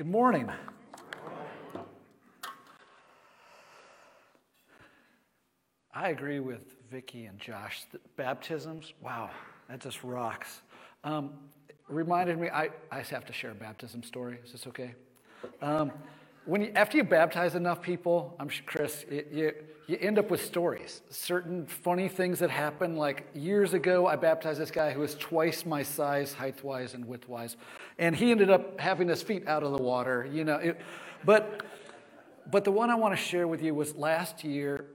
Good 0.00 0.08
morning. 0.08 0.50
I 5.92 6.08
agree 6.08 6.40
with 6.40 6.74
Vicki 6.90 7.26
and 7.26 7.38
Josh 7.38 7.84
baptisms, 8.16 8.94
wow, 9.02 9.28
that 9.68 9.80
just 9.80 10.02
rocks. 10.02 10.62
Um, 11.04 11.32
reminded 11.86 12.38
me, 12.38 12.48
I, 12.48 12.70
I 12.90 13.02
have 13.02 13.26
to 13.26 13.34
share 13.34 13.50
a 13.50 13.54
baptism 13.54 14.02
story. 14.02 14.38
Is 14.42 14.52
this 14.52 14.66
okay? 14.68 14.94
Um, 15.60 15.92
when 16.46 16.62
you, 16.62 16.72
after 16.76 16.96
you 16.96 17.04
baptize 17.04 17.54
enough 17.54 17.82
people, 17.82 18.34
I'm 18.40 18.48
sure, 18.48 18.64
Chris, 18.64 19.04
it, 19.06 19.28
you, 19.30 19.52
you 19.90 19.98
end 20.00 20.20
up 20.20 20.30
with 20.30 20.44
stories. 20.44 21.02
Certain 21.10 21.66
funny 21.66 22.06
things 22.06 22.38
that 22.38 22.48
happen. 22.48 22.94
Like 22.94 23.26
years 23.34 23.74
ago, 23.74 24.06
I 24.06 24.14
baptized 24.14 24.60
this 24.60 24.70
guy 24.70 24.92
who 24.92 25.00
was 25.00 25.16
twice 25.16 25.66
my 25.66 25.82
size, 25.82 26.32
height 26.32 26.62
wise 26.62 26.94
and 26.94 27.04
width 27.04 27.28
wise, 27.28 27.56
and 27.98 28.14
he 28.14 28.30
ended 28.30 28.50
up 28.50 28.78
having 28.78 29.08
his 29.08 29.20
feet 29.20 29.48
out 29.48 29.64
of 29.64 29.76
the 29.76 29.82
water. 29.82 30.28
You 30.32 30.44
know, 30.44 30.56
it, 30.58 30.80
but 31.24 31.64
but 32.52 32.62
the 32.62 32.70
one 32.70 32.88
I 32.88 32.94
want 32.94 33.16
to 33.16 33.20
share 33.20 33.48
with 33.48 33.62
you 33.62 33.74
was 33.74 33.96
last 33.96 34.44
year. 34.44 34.86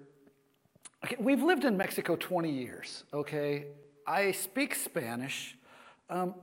Okay, 1.03 1.17
we've 1.19 1.43
lived 1.43 1.65
in 1.65 1.75
Mexico 1.75 2.15
20 2.15 2.49
years. 2.49 3.03
Okay, 3.13 3.65
I 4.07 4.31
speak 4.31 4.73
Spanish, 4.75 5.57
um, 6.09 6.35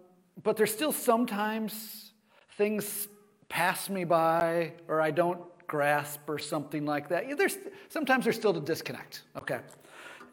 but 0.43 0.59
there's 0.59 0.73
still 0.73 0.93
sometimes 0.93 2.13
things 2.59 3.09
pass 3.49 3.89
me 3.89 4.05
by 4.05 4.73
or 4.89 5.01
I 5.01 5.11
don't 5.11 5.41
grasp 5.73 6.21
or 6.29 6.39
something 6.39 6.85
like 6.85 7.09
that. 7.09 7.27
Yeah, 7.27 7.35
There's, 7.35 7.57
sometimes 7.89 8.25
there's 8.25 8.37
still 8.37 8.55
a 8.55 8.61
disconnect, 8.61 9.23
okay? 9.35 9.61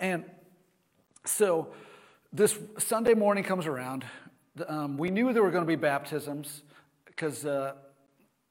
And 0.02 0.26
so 1.26 1.70
this 2.34 2.60
Sunday 2.78 3.14
morning 3.14 3.46
comes 3.46 3.66
around. 3.66 4.04
Um, 4.68 4.98
we 4.98 5.10
knew 5.10 5.32
there 5.32 5.42
were 5.42 5.50
going 5.50 5.64
to 5.64 5.68
be 5.78 5.78
baptisms 5.78 6.64
because 7.06 7.46
uh, 7.46 7.76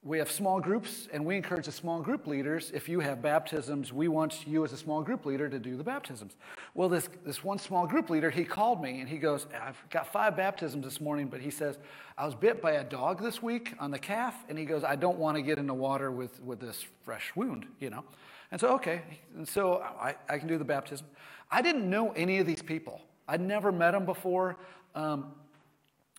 we 0.02 0.16
have 0.16 0.30
small 0.30 0.60
groups, 0.60 1.08
and 1.12 1.26
we 1.26 1.36
encourage 1.36 1.66
the 1.66 1.72
small 1.72 2.00
group 2.00 2.26
leaders. 2.26 2.70
If 2.72 2.88
you 2.88 3.00
have 3.00 3.20
baptisms, 3.20 3.92
we 3.92 4.08
want 4.08 4.46
you 4.46 4.64
as 4.64 4.72
a 4.72 4.78
small 4.78 5.02
group 5.02 5.26
leader 5.26 5.46
to 5.50 5.58
do 5.58 5.76
the 5.76 5.84
baptisms. 5.84 6.36
Well, 6.78 6.88
this, 6.88 7.08
this 7.26 7.42
one 7.42 7.58
small 7.58 7.88
group 7.88 8.08
leader, 8.08 8.30
he 8.30 8.44
called 8.44 8.80
me 8.80 9.00
and 9.00 9.08
he 9.08 9.18
goes, 9.18 9.48
I've 9.60 9.82
got 9.90 10.12
five 10.12 10.36
baptisms 10.36 10.84
this 10.84 11.00
morning, 11.00 11.26
but 11.26 11.40
he 11.40 11.50
says, 11.50 11.76
I 12.16 12.24
was 12.24 12.36
bit 12.36 12.62
by 12.62 12.74
a 12.74 12.84
dog 12.84 13.20
this 13.20 13.42
week 13.42 13.74
on 13.80 13.90
the 13.90 13.98
calf, 13.98 14.36
and 14.48 14.56
he 14.56 14.64
goes, 14.64 14.84
I 14.84 14.94
don't 14.94 15.18
want 15.18 15.36
to 15.36 15.42
get 15.42 15.58
in 15.58 15.66
the 15.66 15.74
water 15.74 16.12
with, 16.12 16.40
with 16.40 16.60
this 16.60 16.86
fresh 17.02 17.32
wound, 17.34 17.66
you 17.80 17.90
know? 17.90 18.04
And 18.52 18.60
so, 18.60 18.74
okay, 18.74 19.02
and 19.36 19.48
so 19.48 19.82
I, 20.00 20.14
I 20.28 20.38
can 20.38 20.46
do 20.46 20.56
the 20.56 20.64
baptism. 20.64 21.08
I 21.50 21.62
didn't 21.62 21.90
know 21.90 22.12
any 22.12 22.38
of 22.38 22.46
these 22.46 22.62
people, 22.62 23.00
I'd 23.26 23.40
never 23.40 23.72
met 23.72 23.90
them 23.90 24.04
before. 24.04 24.56
Um, 24.94 25.32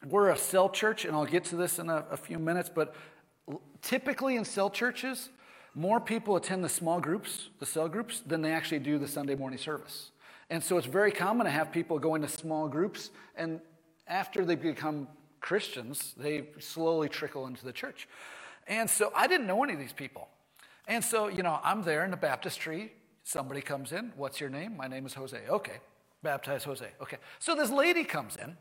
we're 0.08 0.32
a 0.32 0.38
cell 0.38 0.68
church, 0.68 1.06
and 1.06 1.16
I'll 1.16 1.26
get 1.26 1.46
to 1.46 1.56
this 1.56 1.80
in 1.80 1.90
a, 1.90 2.04
a 2.12 2.18
few 2.18 2.38
minutes, 2.38 2.68
but 2.68 2.96
typically 3.82 4.36
in 4.36 4.44
cell 4.44 4.70
churches, 4.70 5.30
more 5.74 6.02
people 6.02 6.36
attend 6.36 6.66
the 6.66 6.70
small 6.70 7.00
groups, 7.00 7.48
the 7.60 7.66
cell 7.66 7.88
groups, 7.88 8.20
than 8.20 8.42
they 8.42 8.52
actually 8.52 8.80
do 8.80 8.98
the 8.98 9.08
Sunday 9.08 9.36
morning 9.36 9.58
service. 9.58 10.12
And 10.50 10.64
so 10.64 10.78
it's 10.78 10.88
very 10.88 11.12
common 11.12 11.46
to 11.46 11.52
have 11.52 11.72
people 11.72 12.00
go 12.00 12.16
into 12.16 12.28
small 12.28 12.68
groups, 12.68 13.12
and 13.36 13.62
after 14.08 14.44
they 14.44 14.56
become 14.56 15.08
Christians, 15.42 16.14
they 16.18 16.48
slowly 16.60 17.08
trickle 17.08 17.46
into 17.48 17.64
the 17.64 17.72
church. 17.72 18.08
And 18.68 18.90
so 18.90 19.12
I 19.16 19.28
didn't 19.28 19.48
know 19.48 19.64
any 19.64 19.74
of 19.74 19.80
these 19.80 19.94
people. 19.94 20.28
And 20.88 21.04
so, 21.04 21.28
you 21.28 21.44
know, 21.44 21.60
I'm 21.64 21.84
there 21.84 22.04
in 22.04 22.12
the 22.12 22.18
baptistry. 22.18 22.94
Somebody 23.24 23.62
comes 23.62 23.92
in. 23.92 24.12
What's 24.16 24.40
your 24.40 24.50
name? 24.50 24.76
My 24.76 24.88
name 24.88 25.06
is 25.06 25.14
Jose. 25.14 25.40
Okay. 25.48 25.78
Baptize 26.24 26.64
Jose. 26.64 26.88
Okay. 27.02 27.18
So 27.38 27.56
this 27.56 27.70
lady 27.70 28.04
comes 28.04 28.36
in, 28.36 28.58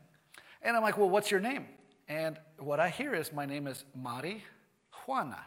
and 0.61 0.77
I'm 0.77 0.83
like, 0.83 0.97
well, 0.97 1.09
what's 1.09 1.31
your 1.31 1.39
name? 1.39 1.65
And 2.07 2.39
what 2.57 2.79
I 2.79 2.89
hear 2.89 3.13
is, 3.13 3.33
my 3.33 3.45
name 3.45 3.67
is 3.67 3.83
Mari 3.95 4.43
Juana. 5.05 5.39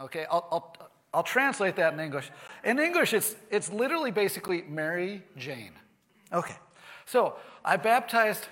Okay, 0.00 0.26
I'll, 0.30 0.48
I'll, 0.50 0.90
I'll 1.12 1.22
translate 1.24 1.76
that 1.76 1.92
in 1.92 2.00
English. 2.00 2.30
In 2.64 2.78
English, 2.78 3.12
it's, 3.12 3.34
it's 3.50 3.72
literally 3.72 4.10
basically 4.10 4.62
Mary 4.62 5.22
Jane. 5.36 5.72
Okay, 6.32 6.56
so 7.06 7.34
I 7.64 7.76
baptized 7.76 8.46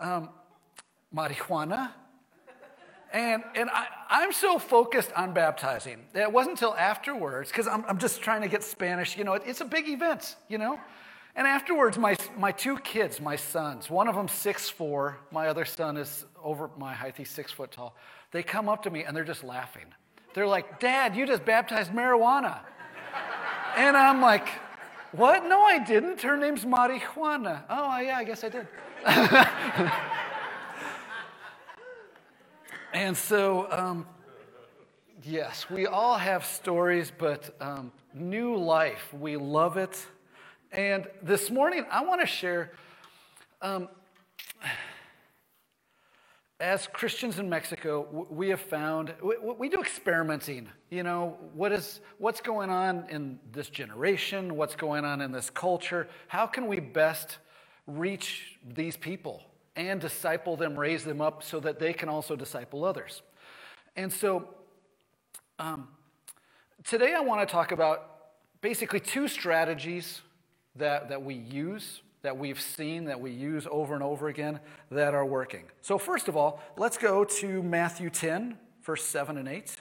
um, 0.00 0.30
marijuana, 1.14 1.92
and, 3.12 3.44
and 3.54 3.70
I, 3.70 3.86
I'm 4.10 4.32
so 4.32 4.58
focused 4.58 5.12
on 5.12 5.32
baptizing 5.32 5.98
that 6.12 6.22
it 6.22 6.32
wasn't 6.32 6.56
until 6.56 6.74
afterwards, 6.74 7.50
because 7.50 7.68
I'm, 7.68 7.84
I'm 7.88 7.98
just 7.98 8.20
trying 8.20 8.42
to 8.42 8.48
get 8.48 8.64
Spanish, 8.64 9.16
you 9.16 9.24
know, 9.24 9.34
it, 9.34 9.42
it's 9.46 9.60
a 9.60 9.64
big 9.64 9.88
event, 9.88 10.36
you 10.48 10.58
know? 10.58 10.78
And 11.36 11.46
afterwards, 11.46 11.96
my, 11.96 12.16
my 12.36 12.50
two 12.50 12.78
kids, 12.78 13.20
my 13.20 13.36
sons, 13.36 13.88
one 13.88 14.08
of 14.08 14.16
them 14.16 14.26
six 14.26 14.68
four, 14.68 15.18
my 15.30 15.46
other 15.46 15.64
son 15.64 15.96
is 15.96 16.24
over 16.42 16.68
my 16.76 16.92
height, 16.92 17.14
he's 17.16 17.30
six 17.30 17.52
foot 17.52 17.70
tall. 17.70 17.94
They 18.32 18.42
come 18.42 18.68
up 18.68 18.82
to 18.82 18.90
me 18.90 19.04
and 19.04 19.16
they're 19.16 19.22
just 19.22 19.44
laughing. 19.44 19.84
They're 20.38 20.46
like, 20.46 20.78
Dad, 20.78 21.16
you 21.16 21.26
just 21.26 21.44
baptized 21.44 21.90
marijuana. 21.90 22.60
and 23.76 23.96
I'm 23.96 24.20
like, 24.20 24.46
What? 25.10 25.44
No, 25.44 25.60
I 25.62 25.80
didn't. 25.80 26.22
Her 26.22 26.36
name's 26.36 26.64
Marijuana. 26.64 27.62
Oh, 27.68 27.98
yeah, 27.98 28.18
I 28.18 28.22
guess 28.22 28.44
I 28.44 28.48
did. 28.48 28.68
and 32.94 33.16
so, 33.16 33.66
um, 33.72 34.06
yes, 35.24 35.68
we 35.68 35.88
all 35.88 36.16
have 36.16 36.44
stories, 36.44 37.10
but 37.18 37.56
um, 37.60 37.90
new 38.14 38.54
life, 38.54 39.12
we 39.12 39.36
love 39.36 39.76
it. 39.76 40.06
And 40.70 41.08
this 41.20 41.50
morning, 41.50 41.84
I 41.90 42.04
want 42.04 42.20
to 42.20 42.28
share. 42.28 42.70
Um, 43.60 43.88
as 46.60 46.88
Christians 46.88 47.38
in 47.38 47.48
Mexico, 47.48 48.26
we 48.30 48.48
have 48.48 48.60
found 48.60 49.14
we, 49.58 49.68
do 49.68 49.80
experimenting. 49.80 50.68
You 50.90 51.04
know, 51.04 51.36
what 51.54 51.70
is 51.70 52.00
what's 52.18 52.40
going 52.40 52.68
on 52.68 53.06
in 53.10 53.38
this 53.52 53.68
generation? 53.68 54.56
What's 54.56 54.74
going 54.74 55.04
on 55.04 55.20
in 55.20 55.30
this 55.30 55.50
culture? 55.50 56.08
How 56.26 56.46
can 56.46 56.66
we 56.66 56.80
best 56.80 57.38
reach 57.86 58.58
these 58.74 58.96
people 58.96 59.44
and 59.76 60.00
disciple 60.00 60.56
them, 60.56 60.76
raise 60.76 61.04
them 61.04 61.20
up, 61.20 61.44
so 61.44 61.60
that 61.60 61.78
they 61.78 61.92
can 61.92 62.08
also 62.08 62.34
disciple 62.34 62.84
others? 62.84 63.22
And 63.94 64.12
so, 64.12 64.48
um, 65.60 65.88
today 66.82 67.14
I 67.14 67.20
want 67.20 67.46
to 67.46 67.52
talk 67.52 67.70
about 67.70 68.16
basically 68.60 69.00
two 69.00 69.28
strategies 69.28 70.22
that, 70.74 71.08
that 71.08 71.22
we 71.22 71.34
use 71.34 72.02
that 72.28 72.36
we've 72.36 72.60
seen, 72.60 73.06
that 73.06 73.22
we 73.22 73.30
use 73.30 73.66
over 73.70 73.94
and 73.94 74.02
over 74.02 74.28
again, 74.28 74.60
that 74.90 75.14
are 75.14 75.24
working. 75.24 75.64
So, 75.80 75.96
first 75.96 76.28
of 76.28 76.36
all, 76.36 76.60
let's 76.76 76.98
go 76.98 77.24
to 77.24 77.62
Matthew 77.62 78.10
10, 78.10 78.58
verse 78.82 79.02
7 79.02 79.38
and 79.38 79.48
8. 79.48 79.76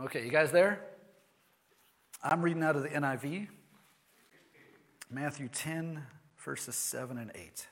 Okay, 0.00 0.24
you 0.24 0.30
guys 0.32 0.50
there? 0.50 0.80
I'm 2.20 2.42
reading 2.42 2.64
out 2.64 2.74
of 2.74 2.82
the 2.82 2.88
NIV. 2.88 3.46
Matthew 5.08 5.46
10, 5.46 6.02
verses 6.44 6.74
7 6.74 7.16
and 7.16 7.30
8. 7.32 7.68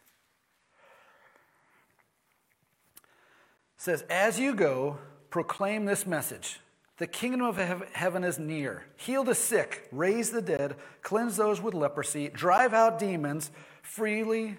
Says, 3.80 4.04
As 4.10 4.38
you 4.38 4.54
go, 4.54 4.98
proclaim 5.30 5.86
this 5.86 6.06
message 6.06 6.60
The 6.98 7.06
kingdom 7.06 7.40
of 7.40 7.56
heaven 7.92 8.24
is 8.24 8.38
near. 8.38 8.84
Heal 8.96 9.24
the 9.24 9.34
sick, 9.34 9.88
raise 9.90 10.30
the 10.30 10.42
dead, 10.42 10.76
cleanse 11.02 11.36
those 11.36 11.62
with 11.62 11.72
leprosy, 11.72 12.28
drive 12.28 12.74
out 12.74 12.98
demons. 12.98 13.50
Freely 13.82 14.58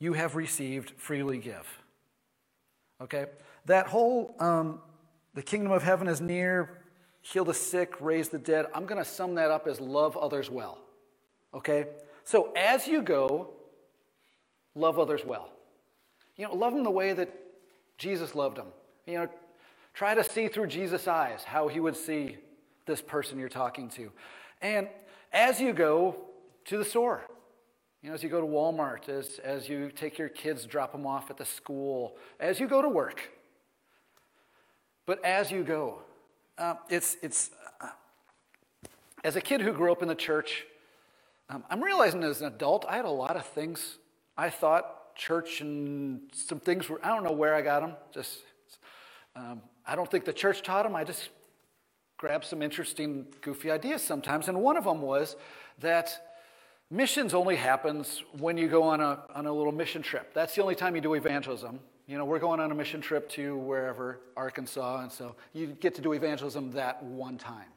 you 0.00 0.14
have 0.14 0.34
received, 0.34 0.90
freely 0.96 1.38
give. 1.38 1.66
Okay? 3.00 3.26
That 3.66 3.86
whole, 3.86 4.34
um, 4.40 4.80
the 5.34 5.42
kingdom 5.42 5.70
of 5.70 5.84
heaven 5.84 6.08
is 6.08 6.20
near, 6.20 6.82
heal 7.20 7.44
the 7.44 7.54
sick, 7.54 8.00
raise 8.00 8.30
the 8.30 8.38
dead. 8.38 8.66
I'm 8.74 8.84
going 8.84 9.02
to 9.02 9.08
sum 9.08 9.36
that 9.36 9.52
up 9.52 9.68
as 9.68 9.80
love 9.80 10.16
others 10.16 10.50
well. 10.50 10.78
Okay? 11.54 11.86
So 12.24 12.50
as 12.56 12.88
you 12.88 13.00
go, 13.02 13.50
love 14.74 14.98
others 14.98 15.24
well. 15.24 15.50
You 16.36 16.48
know, 16.48 16.54
love 16.54 16.72
them 16.72 16.82
the 16.82 16.90
way 16.90 17.12
that 17.12 17.39
Jesus 18.00 18.34
loved 18.34 18.56
them. 18.56 18.68
You 19.06 19.14
know, 19.14 19.28
try 19.92 20.14
to 20.14 20.24
see 20.24 20.48
through 20.48 20.68
Jesus' 20.68 21.06
eyes 21.06 21.44
how 21.44 21.68
he 21.68 21.80
would 21.80 21.94
see 21.94 22.38
this 22.86 23.02
person 23.02 23.38
you're 23.38 23.50
talking 23.50 23.90
to. 23.90 24.10
And 24.62 24.88
as 25.32 25.60
you 25.60 25.74
go 25.74 26.16
to 26.64 26.78
the 26.78 26.84
store, 26.84 27.22
you 28.02 28.08
know, 28.08 28.14
as 28.14 28.22
you 28.22 28.30
go 28.30 28.40
to 28.40 28.46
Walmart, 28.46 29.10
as, 29.10 29.38
as 29.44 29.68
you 29.68 29.90
take 29.90 30.16
your 30.16 30.30
kids, 30.30 30.64
drop 30.64 30.92
them 30.92 31.06
off 31.06 31.30
at 31.30 31.36
the 31.36 31.44
school, 31.44 32.16
as 32.40 32.58
you 32.58 32.66
go 32.66 32.80
to 32.80 32.88
work, 32.88 33.20
but 35.04 35.22
as 35.22 35.50
you 35.50 35.62
go, 35.62 35.98
uh, 36.56 36.76
it's, 36.88 37.18
it's 37.22 37.50
uh, 37.82 37.88
as 39.22 39.36
a 39.36 39.42
kid 39.42 39.60
who 39.60 39.72
grew 39.72 39.92
up 39.92 40.00
in 40.00 40.08
the 40.08 40.14
church, 40.14 40.64
um, 41.50 41.64
I'm 41.68 41.82
realizing 41.82 42.22
as 42.24 42.40
an 42.40 42.46
adult, 42.46 42.86
I 42.88 42.96
had 42.96 43.04
a 43.04 43.10
lot 43.10 43.36
of 43.36 43.44
things 43.44 43.98
I 44.38 44.48
thought 44.48 44.99
church 45.20 45.60
and 45.60 46.22
some 46.32 46.58
things 46.58 46.88
were, 46.88 46.98
I 47.04 47.08
don't 47.08 47.22
know 47.22 47.32
where 47.32 47.54
I 47.54 47.60
got 47.60 47.80
them. 47.80 47.92
Just, 48.12 48.38
um, 49.36 49.60
I 49.86 49.94
don't 49.94 50.10
think 50.10 50.24
the 50.24 50.32
church 50.32 50.62
taught 50.62 50.84
them. 50.84 50.96
I 50.96 51.04
just 51.04 51.28
grab 52.16 52.42
some 52.42 52.62
interesting, 52.62 53.26
goofy 53.42 53.70
ideas 53.70 54.02
sometimes. 54.02 54.48
And 54.48 54.62
one 54.62 54.78
of 54.78 54.84
them 54.84 55.02
was 55.02 55.36
that 55.80 56.38
missions 56.90 57.34
only 57.34 57.56
happens 57.56 58.22
when 58.38 58.56
you 58.56 58.66
go 58.66 58.82
on 58.82 59.00
a, 59.00 59.20
on 59.34 59.46
a 59.46 59.52
little 59.52 59.72
mission 59.72 60.00
trip. 60.00 60.32
That's 60.32 60.54
the 60.54 60.62
only 60.62 60.74
time 60.74 60.94
you 60.94 61.02
do 61.02 61.12
evangelism. 61.12 61.80
You 62.06 62.16
know, 62.16 62.24
we're 62.24 62.38
going 62.38 62.58
on 62.58 62.72
a 62.72 62.74
mission 62.74 63.02
trip 63.02 63.28
to 63.30 63.56
wherever, 63.58 64.20
Arkansas, 64.36 65.02
and 65.02 65.12
so 65.12 65.36
you 65.52 65.66
get 65.68 65.94
to 65.96 66.02
do 66.02 66.14
evangelism 66.14 66.72
that 66.72 67.02
one 67.02 67.36
time. 67.36 67.68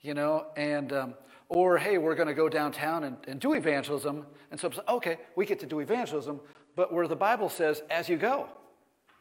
You 0.00 0.14
know, 0.14 0.46
and, 0.56 0.92
um, 0.92 1.14
or 1.48 1.78
hey, 1.78 1.98
we're 1.98 2.14
going 2.14 2.28
to 2.28 2.34
go 2.34 2.48
downtown 2.48 3.04
and, 3.04 3.16
and 3.28 3.40
do 3.40 3.54
evangelism. 3.54 4.26
And 4.50 4.58
so, 4.58 4.70
okay, 4.88 5.18
we 5.36 5.46
get 5.46 5.60
to 5.60 5.66
do 5.66 5.80
evangelism, 5.80 6.40
but 6.74 6.92
where 6.92 7.06
the 7.06 7.16
Bible 7.16 7.48
says, 7.48 7.82
as 7.90 8.08
you 8.08 8.16
go, 8.16 8.48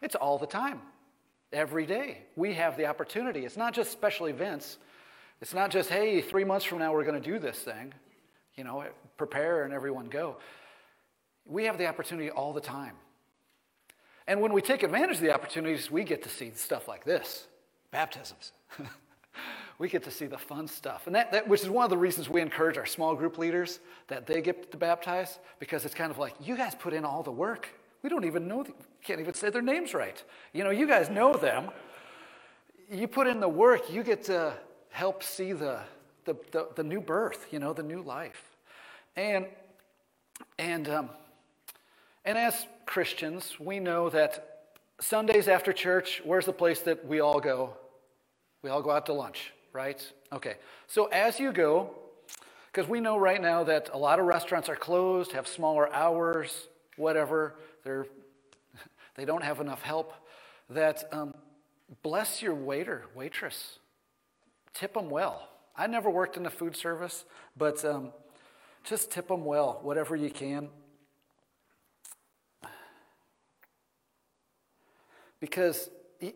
it's 0.02 0.16
all 0.16 0.38
the 0.38 0.48
time, 0.48 0.82
every 1.54 1.86
day. 1.86 2.24
We 2.36 2.54
have 2.56 2.78
the 2.78 2.88
opportunity. 2.88 3.46
It's 3.46 3.58
not 3.58 3.74
just 3.74 3.92
special 3.92 4.28
events. 4.28 4.78
It's 5.42 5.54
not 5.54 5.72
just, 5.72 5.90
hey, 5.90 6.22
three 6.22 6.44
months 6.44 6.66
from 6.66 6.80
now 6.80 6.94
we're 6.94 7.04
going 7.04 7.22
to 7.22 7.32
do 7.32 7.40
this 7.40 7.60
thing. 7.60 7.94
You 8.56 8.64
know, 8.64 8.86
prepare 9.18 9.64
and 9.64 9.74
everyone 9.74 10.08
go. 10.08 10.38
We 11.46 11.66
have 11.66 11.78
the 11.78 11.88
opportunity 11.88 12.30
all 12.30 12.54
the 12.54 12.62
time. 12.62 12.96
And 14.28 14.42
when 14.42 14.54
we 14.54 14.62
take 14.62 14.82
advantage 14.82 15.18
of 15.18 15.22
the 15.22 15.34
opportunities, 15.34 15.92
we 15.92 16.04
get 16.04 16.24
to 16.24 16.30
see 16.30 16.52
stuff 16.56 16.88
like 16.88 17.04
this 17.06 17.48
baptisms. 17.92 18.52
we 19.78 19.90
get 19.90 20.04
to 20.04 20.12
see 20.12 20.26
the 20.26 20.38
fun 20.38 20.68
stuff. 20.68 21.08
And 21.08 21.16
that, 21.16 21.32
that, 21.32 21.48
which 21.48 21.62
is 21.62 21.70
one 21.70 21.84
of 21.84 21.90
the 21.90 21.98
reasons 21.98 22.30
we 22.30 22.42
encourage 22.42 22.78
our 22.78 22.86
small 22.86 23.16
group 23.16 23.38
leaders 23.38 23.80
that 24.08 24.26
they 24.26 24.42
get 24.42 24.72
to 24.72 24.78
baptize, 24.78 25.40
because 25.60 25.86
it's 25.86 25.96
kind 25.96 26.12
of 26.12 26.18
like, 26.18 26.34
you 26.42 26.56
guys 26.56 26.76
put 26.76 26.94
in 26.94 27.04
all 27.04 27.24
the 27.24 27.32
work. 27.32 27.68
We 28.02 28.10
don't 28.10 28.26
even 28.26 28.48
know, 28.48 28.66
can't 29.04 29.20
even 29.20 29.34
say 29.34 29.50
their 29.50 29.62
names 29.62 29.94
right. 29.94 30.24
You 30.54 30.64
know, 30.64 30.70
you 30.70 30.88
guys 30.88 31.10
know 31.10 31.34
them. 31.34 31.70
You 32.90 33.08
put 33.08 33.28
in 33.28 33.40
the 33.40 33.50
work, 33.50 33.92
you 33.92 34.04
get 34.04 34.24
to 34.26 34.54
help 34.90 35.24
see 35.24 35.54
the, 35.54 35.80
the, 36.26 36.36
the, 36.52 36.70
the 36.76 36.84
new 36.84 37.02
birth, 37.02 37.48
you 37.52 37.60
know, 37.60 37.74
the 37.74 37.84
new 37.84 38.02
life. 38.02 38.56
And, 39.16 39.48
and, 40.60 40.88
um, 40.88 41.10
and 42.24 42.38
as 42.38 42.66
Christians, 42.86 43.56
we 43.60 43.80
know 43.80 44.10
that 44.10 44.68
Sundays 45.02 45.48
after 45.48 45.74
church, 45.74 46.22
where's 46.24 46.46
the 46.46 46.54
place 46.54 46.82
that 46.82 47.06
we 47.06 47.20
all 47.20 47.40
go? 47.40 47.74
We 48.62 48.70
all 48.70 48.82
go 48.82 48.92
out 48.92 49.06
to 49.08 49.14
lunch, 49.14 49.52
right? 49.76 50.12
Okay. 50.32 50.56
So 50.88 51.06
as 51.08 51.38
you 51.40 51.52
go, 51.52 51.94
because 52.72 52.90
we 52.90 53.02
know 53.02 53.18
right 53.18 53.42
now 53.42 53.66
that 53.66 53.90
a 53.94 53.98
lot 53.98 54.20
of 54.20 54.26
restaurants 54.26 54.70
are 54.70 54.76
closed, 54.76 55.34
have 55.34 55.48
smaller 55.48 55.94
hours, 55.94 56.70
whatever, 56.96 57.56
they're, 57.84 58.08
they 59.16 59.26
don't 59.26 59.44
have 59.44 59.60
enough 59.60 59.82
help, 59.82 60.14
that 60.70 61.04
um, 61.12 61.34
bless 62.02 62.42
your 62.42 62.56
waiter, 62.56 63.04
waitress. 63.14 63.80
Tip 64.74 64.94
them 64.94 65.10
well. 65.10 65.50
I 65.76 65.88
never 65.88 66.10
worked 66.10 66.38
in 66.38 66.44
the 66.44 66.50
food 66.50 66.76
service, 66.76 67.26
but 67.58 67.84
um, 67.84 68.12
just 68.86 69.12
tip 69.12 69.28
them 69.28 69.44
well, 69.44 69.80
whatever 69.84 70.16
you 70.16 70.30
can. 70.30 70.70
Because, 75.42 75.90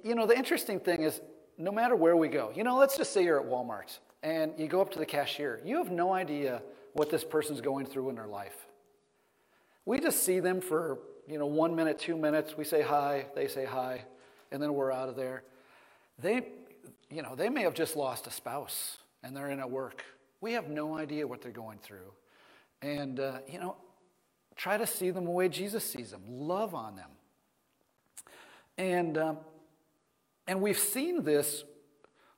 you 0.03 0.13
know, 0.13 0.27
the 0.27 0.37
interesting 0.37 0.79
thing 0.79 1.03
is 1.03 1.21
no 1.59 1.71
matter 1.71 1.95
where 1.95 2.15
we 2.15 2.29
go, 2.29 2.51
you 2.55 2.63
know, 2.63 2.77
let's 2.77 2.97
just 2.97 3.11
say 3.13 3.23
you're 3.23 3.39
at 3.39 3.45
Walmart 3.45 3.99
and 4.23 4.53
you 4.57 4.67
go 4.67 4.81
up 4.81 4.91
to 4.91 4.99
the 4.99 5.05
cashier, 5.05 5.61
you 5.65 5.77
have 5.77 5.91
no 5.91 6.13
idea 6.13 6.61
what 6.93 7.09
this 7.09 7.23
person's 7.23 7.59
going 7.59 7.85
through 7.85 8.09
in 8.09 8.15
their 8.15 8.27
life. 8.27 8.65
We 9.85 9.99
just 9.99 10.23
see 10.23 10.39
them 10.39 10.61
for, 10.61 10.99
you 11.27 11.37
know, 11.37 11.45
one 11.45 11.75
minute, 11.75 11.99
two 11.99 12.17
minutes. 12.17 12.55
We 12.57 12.63
say 12.63 12.81
hi, 12.81 13.25
they 13.35 13.47
say 13.47 13.65
hi, 13.65 14.05
and 14.51 14.63
then 14.63 14.73
we're 14.73 14.91
out 14.91 15.09
of 15.09 15.17
there. 15.17 15.43
They, 16.17 16.47
you 17.09 17.21
know, 17.21 17.35
they 17.35 17.49
may 17.49 17.63
have 17.63 17.73
just 17.73 17.95
lost 17.95 18.25
a 18.25 18.31
spouse 18.31 18.97
and 19.21 19.35
they're 19.35 19.49
in 19.49 19.59
at 19.59 19.69
work. 19.69 20.03
We 20.41 20.53
have 20.53 20.69
no 20.69 20.97
idea 20.97 21.27
what 21.27 21.41
they're 21.41 21.51
going 21.51 21.79
through. 21.79 22.13
And, 22.81 23.19
uh, 23.19 23.39
you 23.47 23.59
know, 23.59 23.75
try 24.55 24.77
to 24.77 24.87
see 24.87 25.11
them 25.11 25.25
the 25.25 25.31
way 25.31 25.49
Jesus 25.49 25.83
sees 25.83 26.11
them, 26.11 26.21
love 26.25 26.73
on 26.73 26.95
them. 26.95 27.09
And, 28.77 29.17
um, 29.17 29.37
and 30.49 30.59
we've 30.61 30.79
seen 30.79 31.23
this 31.23 31.63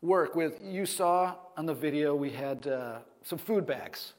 work 0.01 0.35
with, 0.35 0.59
you 0.61 0.85
saw 0.85 1.33
on 1.55 1.65
the 1.65 1.73
video, 1.73 2.13
we 2.13 2.29
had 2.29 2.67
uh, 2.67 2.97
some 3.23 3.37
food 3.37 3.65
bags. 3.65 4.15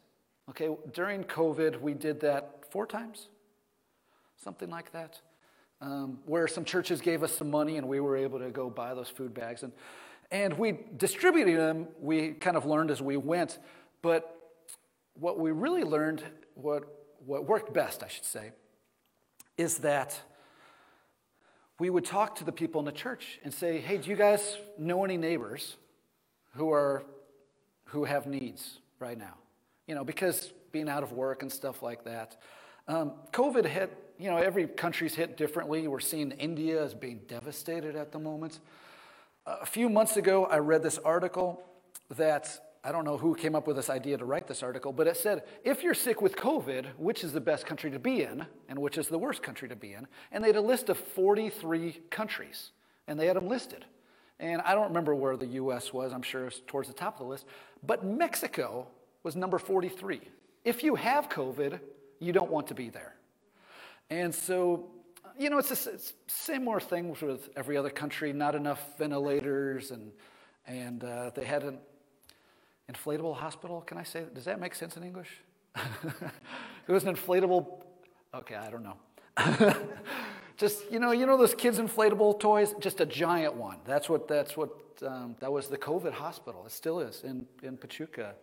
Okay, 0.49 0.75
during 0.95 1.25
COVID, 1.25 1.79
we 1.79 1.93
did 1.93 2.19
that 2.21 2.65
four 2.71 2.87
times, 2.87 3.29
something 4.43 4.71
like 4.71 4.93
that, 4.93 5.21
um, 5.83 6.21
where 6.25 6.49
some 6.49 6.65
churches 6.65 7.03
gave 7.03 7.23
us 7.23 7.37
some 7.37 7.51
money 7.51 7.77
and 7.77 7.87
we 7.87 8.01
were 8.01 8.17
able 8.17 8.39
to 8.39 8.49
go 8.49 8.71
buy 8.71 8.95
those 8.95 9.11
food 9.11 9.35
bags. 9.35 9.63
And, 9.63 9.73
and 10.31 10.59
we 10.59 10.79
distributed 10.97 11.59
them, 11.59 11.87
we 12.01 12.31
kind 12.31 12.57
of 12.57 12.65
learned 12.65 12.91
as 12.91 13.03
we 13.03 13.19
went. 13.19 13.59
But 14.01 14.35
what 15.21 15.39
we 15.39 15.51
really 15.51 15.85
learned, 15.85 16.25
what, 16.55 16.85
what 17.27 17.47
worked 17.47 17.75
best, 17.75 18.03
I 18.03 18.09
should 18.09 18.25
say, 18.25 18.53
is 19.59 19.79
that 19.79 20.19
we 21.83 21.91
would 21.91 22.05
talk 22.05 22.37
to 22.37 22.45
the 22.45 22.53
people 22.53 22.79
in 22.79 22.85
the 22.85 22.93
church 22.93 23.41
and 23.43 23.53
say, 23.53 23.81
hey, 23.81 23.99
do 23.99 24.09
you 24.09 24.15
guys 24.15 24.57
know 24.79 25.05
any 25.05 25.17
neighbors 25.17 25.75
who 26.55 26.71
are 26.71 27.03
who 27.87 28.05
have 28.05 28.25
needs 28.25 28.79
right 29.01 29.19
now? 29.19 29.35
You 29.89 29.97
know, 29.97 30.05
because 30.05 30.53
being 30.71 30.89
out 30.89 31.03
of 31.03 31.11
work 31.11 31.43
and 31.43 31.51
stuff 31.51 31.83
like 31.83 32.05
that. 32.05 32.37
Um, 32.87 33.15
COVID 33.33 33.67
hit, 33.67 33.91
you 34.17 34.31
know, 34.31 34.37
every 34.37 34.69
country's 34.69 35.17
hit 35.17 35.37
differently. 35.37 35.89
We're 35.89 35.99
seeing 35.99 36.31
India 36.31 36.81
as 36.81 36.95
being 36.95 37.19
devastated 37.27 37.97
at 37.97 38.13
the 38.13 38.21
moment. 38.21 38.61
A 39.45 39.67
few 39.67 39.89
months 39.89 40.17
ago, 40.17 40.45
I 40.45 40.59
read 40.59 40.85
this 40.85 40.99
article 40.99 41.65
that 42.11 42.72
I 42.85 42.91
don't 42.91 43.05
know 43.05 43.17
who 43.17 43.35
came 43.37 43.55
up 43.55 43.69
with 43.69 43.77
this 43.77 43.91
idea 43.91 44.19
to 44.19 44.25
write 44.25 44.49
this 44.49 44.63
article, 44.63 44.93
but 44.93 45.07
it 45.07 45.17
said 45.17 45.45
if 45.65 45.85
you're 45.85 45.95
sick 45.95 46.21
with 46.21 46.35
COVID, 46.35 46.87
which 46.97 47.23
is 47.23 47.33
the 47.33 47.41
best 47.41 47.65
country 47.65 47.91
to 47.93 47.99
be 48.01 48.23
in 48.23 48.45
and 48.69 48.79
which 48.79 48.99
is 48.99 49.07
the 49.09 49.19
worst 49.19 49.43
country 49.43 49.69
to 49.69 49.77
be 49.77 49.93
in? 49.93 50.07
And 50.33 50.43
they 50.43 50.49
had 50.49 50.57
a 50.57 50.61
list 50.61 50.89
of 50.89 50.99
43 50.99 52.01
countries, 52.11 52.71
and 53.07 53.19
they 53.19 53.27
had 53.27 53.37
them 53.37 53.47
listed. 53.47 53.85
And 54.41 54.61
I 54.63 54.75
don't 54.75 54.89
remember 54.89 55.15
where 55.15 55.37
the 55.37 55.47
US 55.47 55.93
was, 55.93 56.13
I'm 56.13 56.23
sure 56.23 56.47
it's 56.47 56.61
towards 56.67 56.89
the 56.89 56.95
top 56.95 57.15
of 57.15 57.19
the 57.21 57.27
list, 57.27 57.47
but 57.87 58.05
Mexico 58.05 58.89
was 59.23 59.37
number 59.37 59.59
43. 59.59 60.21
If 60.65 60.83
you 60.83 60.97
have 60.97 61.29
COVID, 61.29 61.79
you 62.19 62.33
don't 62.33 62.51
want 62.51 62.67
to 62.69 62.75
be 62.75 62.89
there. 62.89 63.15
And 64.11 64.35
so, 64.35 64.91
you 65.39 65.51
know, 65.51 65.59
it's 65.59 66.13
the 66.47 66.59
more 66.59 66.81
thing 66.81 67.11
with 67.11 67.49
every 67.57 67.77
other 67.77 67.91
country, 67.91 68.33
not 68.33 68.57
enough 68.57 68.99
ventilators, 68.99 69.93
and, 69.93 70.11
and 70.67 71.05
uh, 71.05 71.31
they 71.35 71.45
hadn't 71.45 71.79
inflatable 72.93 73.37
hospital. 73.37 73.81
Can 73.83 73.99
I 73.99 74.03
say, 74.03 74.25
does 74.35 74.45
that 74.45 74.61
make 74.61 74.75
sense 74.75 74.97
in 74.97 75.03
English? 75.03 75.29
it 75.77 76.93
was 76.93 77.05
an 77.05 77.15
inflatable, 77.15 77.83
okay, 78.35 78.57
I 78.57 78.71
don't 78.71 78.83
know. 78.83 78.97
just, 80.57 80.91
you 80.91 80.99
know, 80.99 81.13
you 81.13 81.27
know 81.27 81.37
those 81.37 81.55
kids' 81.55 81.79
inflatable 81.79 82.39
toys? 82.39 82.75
Just 82.81 83.01
a 83.01 83.07
giant 83.07 83.55
one. 83.55 83.79
That's 83.85 84.09
what, 84.09 84.29
that's 84.29 84.57
what, 84.57 84.71
um, 85.07 85.37
that 85.41 85.51
was 85.51 85.69
the 85.69 85.79
COVID 85.79 86.13
hospital. 86.13 86.65
It 86.67 86.73
still 86.73 87.01
is 87.01 87.23
in, 87.25 87.47
in 87.63 87.77
Pachuca. 87.77 88.35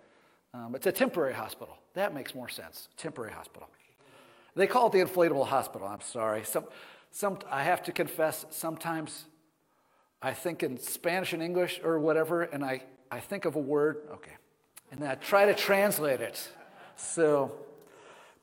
Um, 0.53 0.75
it's 0.75 0.87
a 0.87 0.91
temporary 0.91 1.33
hospital. 1.33 1.77
That 1.93 2.13
makes 2.13 2.33
more 2.33 2.49
sense. 2.49 2.89
Temporary 2.97 3.33
hospital. 3.33 3.69
They 4.55 4.67
call 4.67 4.87
it 4.87 4.93
the 4.93 4.99
inflatable 4.99 5.47
hospital. 5.47 5.87
I'm 5.87 6.01
sorry. 6.01 6.43
Some, 6.43 6.65
some, 7.11 7.39
I 7.49 7.63
have 7.63 7.83
to 7.83 7.91
confess, 7.91 8.45
sometimes 8.49 9.25
I 10.21 10.33
think 10.33 10.63
in 10.63 10.77
Spanish 10.77 11.33
and 11.33 11.41
English 11.41 11.79
or 11.83 11.99
whatever, 11.99 12.43
and 12.43 12.63
I, 12.63 12.83
I 13.11 13.19
think 13.19 13.45
of 13.45 13.55
a 13.55 13.59
word, 13.59 13.97
okay, 14.13 14.35
and 14.91 15.01
then 15.01 15.09
I 15.09 15.15
try 15.15 15.45
to 15.45 15.53
translate 15.53 16.21
it. 16.21 16.47
So 16.95 17.51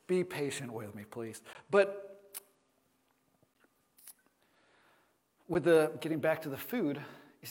be 0.07 0.25
patient 0.25 0.73
with 0.73 0.95
me, 0.95 1.05
please. 1.11 1.43
But 1.71 2.21
with 5.49 5.65
the 5.65 5.93
getting 6.01 6.19
back 6.19 6.43
to 6.43 6.49
the 6.49 6.57
food, 6.57 7.01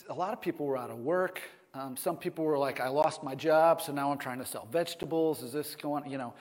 a 0.10 0.13
lot 0.13 0.34
of 0.34 0.41
people 0.41 0.65
were 0.65 0.77
out 0.77 0.89
of 0.89 0.98
work. 1.00 1.41
Um, 1.74 1.98
some 1.98 2.17
people 2.17 2.45
were 2.45 2.57
like, 2.57 2.79
I 2.79 2.88
lost 2.88 3.24
my 3.24 3.36
job, 3.36 3.81
so 3.81 3.91
now 3.91 4.12
I'm 4.12 4.17
trying 4.17 4.39
to 4.39 4.45
sell 4.45 4.67
vegetables. 4.72 5.43
Is 5.43 5.51
this 5.53 5.75
going, 5.75 6.10
you 6.10 6.17
know? 6.17 6.34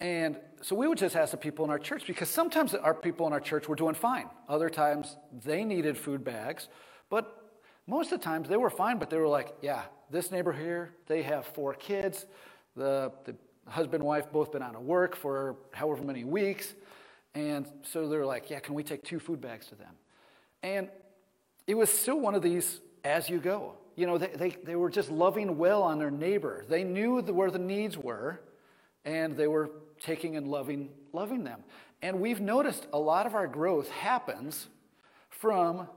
And 0.00 0.36
so 0.60 0.74
we 0.74 0.88
would 0.88 0.98
just 0.98 1.14
ask 1.14 1.30
the 1.30 1.36
people 1.36 1.64
in 1.64 1.70
our 1.70 1.78
church 1.78 2.06
because 2.06 2.28
sometimes 2.28 2.74
our 2.74 2.94
people 2.94 3.26
in 3.26 3.32
our 3.32 3.40
church 3.40 3.68
were 3.68 3.76
doing 3.76 3.94
fine. 3.94 4.28
Other 4.48 4.68
times 4.68 5.16
they 5.44 5.64
needed 5.64 5.96
food 5.96 6.24
bags, 6.24 6.68
but 7.08 7.40
most 7.86 8.12
of 8.12 8.20
the 8.20 8.24
times 8.24 8.48
they 8.48 8.56
were 8.56 8.70
fine, 8.70 8.98
but 8.98 9.10
they 9.10 9.18
were 9.18 9.28
like, 9.28 9.54
yeah, 9.62 9.82
this 10.10 10.30
neighbor 10.30 10.52
here, 10.52 10.90
they 11.06 11.22
have 11.22 11.46
four 11.46 11.74
kids. 11.74 12.26
The, 12.76 13.12
the 13.24 13.34
husband 13.66 14.02
and 14.02 14.04
wife 14.04 14.30
both 14.32 14.52
been 14.52 14.62
out 14.62 14.74
of 14.74 14.82
work 14.82 15.16
for 15.16 15.56
however 15.72 16.02
many 16.02 16.24
weeks. 16.24 16.74
And 17.34 17.66
so 17.82 18.08
they're 18.08 18.26
like, 18.26 18.50
yeah, 18.50 18.60
can 18.60 18.74
we 18.74 18.82
take 18.82 19.02
two 19.02 19.18
food 19.18 19.40
bags 19.40 19.66
to 19.66 19.74
them? 19.74 19.94
And 20.62 20.88
it 21.66 21.74
was 21.74 21.90
still 21.90 22.18
one 22.18 22.34
of 22.34 22.42
these 22.42 22.80
as 23.04 23.28
you 23.28 23.38
go. 23.38 23.74
You 23.96 24.06
know, 24.06 24.18
they, 24.18 24.28
they, 24.28 24.50
they 24.50 24.76
were 24.76 24.90
just 24.90 25.10
loving 25.10 25.56
well 25.56 25.82
on 25.82 25.98
their 25.98 26.10
neighbor. 26.10 26.64
They 26.68 26.84
knew 26.84 27.22
the, 27.22 27.32
where 27.32 27.50
the 27.50 27.58
needs 27.58 27.96
were, 27.96 28.40
and 29.04 29.36
they 29.36 29.46
were 29.46 29.70
taking 30.00 30.36
and 30.36 30.48
loving, 30.48 30.90
loving 31.12 31.44
them. 31.44 31.62
And 32.02 32.20
we've 32.20 32.40
noticed 32.40 32.86
a 32.92 32.98
lot 32.98 33.26
of 33.26 33.34
our 33.34 33.46
growth 33.46 33.88
happens 33.90 34.68
from 35.30 35.88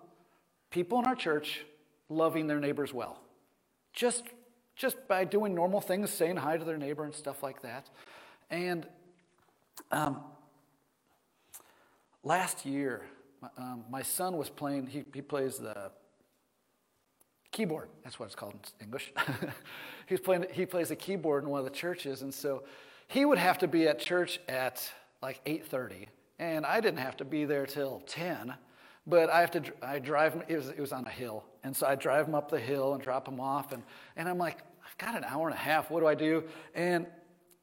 people 0.69 0.99
in 0.99 1.05
our 1.05 1.15
church 1.15 1.65
loving 2.09 2.47
their 2.47 2.59
neighbors 2.59 2.93
well 2.93 3.19
just, 3.97 4.25
just 4.75 4.95
by 5.07 5.25
doing 5.25 5.55
normal 5.55 5.81
things, 5.81 6.11
saying 6.11 6.37
hi 6.37 6.55
to 6.55 6.63
their 6.63 6.77
neighbor 6.77 7.03
and 7.03 7.13
stuff 7.13 7.41
like 7.41 7.63
that. 7.63 7.89
And 8.51 8.85
um, 9.91 10.21
last 12.23 12.63
year, 12.63 13.01
um, 13.57 13.85
my 13.89 14.03
son 14.03 14.37
was 14.37 14.51
playing, 14.51 14.85
he, 14.85 15.03
he 15.13 15.21
plays 15.23 15.57
the 15.57 15.91
keyboard. 17.51 17.89
That's 18.03 18.19
what 18.19 18.27
it's 18.27 18.35
called 18.35 18.53
in 18.53 18.85
English. 18.85 19.11
He's 20.05 20.19
playing, 20.19 20.45
he 20.51 20.67
plays 20.67 20.89
the 20.89 20.95
keyboard 20.95 21.43
in 21.43 21.49
one 21.49 21.59
of 21.59 21.65
the 21.65 21.71
churches. 21.71 22.21
And 22.21 22.31
so 22.31 22.63
he 23.07 23.25
would 23.25 23.39
have 23.39 23.57
to 23.59 23.67
be 23.67 23.87
at 23.87 23.99
church 23.99 24.39
at 24.47 24.91
like 25.23 25.43
8.30. 25.45 26.05
And 26.37 26.67
I 26.67 26.81
didn't 26.81 26.99
have 26.99 27.17
to 27.17 27.25
be 27.25 27.45
there 27.45 27.65
till 27.65 28.03
10. 28.05 28.53
But 29.07 29.31
I 29.31 29.41
have 29.41 29.51
to, 29.51 29.63
I 29.81 29.97
drive 29.97 30.43
it 30.47 30.55
was, 30.55 30.69
it 30.69 30.79
was 30.79 30.91
on 30.91 31.05
a 31.07 31.09
hill. 31.09 31.45
And 31.67 31.75
so 31.75 31.85
I 31.85 31.95
drive 31.95 32.25
them 32.25 32.33
up 32.33 32.49
the 32.49 32.59
hill 32.59 32.93
and 32.93 33.03
drop 33.03 33.25
them 33.25 33.41
off. 33.41 33.73
And, 33.73 33.83
and 34.15 34.29
I'm 34.29 34.37
like, 34.37 34.59
I've 34.85 34.97
got 34.97 35.17
an 35.17 35.25
hour 35.25 35.49
and 35.49 35.53
a 35.53 35.59
half. 35.59 35.91
What 35.91 35.99
do 35.99 36.07
I 36.07 36.15
do? 36.15 36.45
And, 36.73 37.05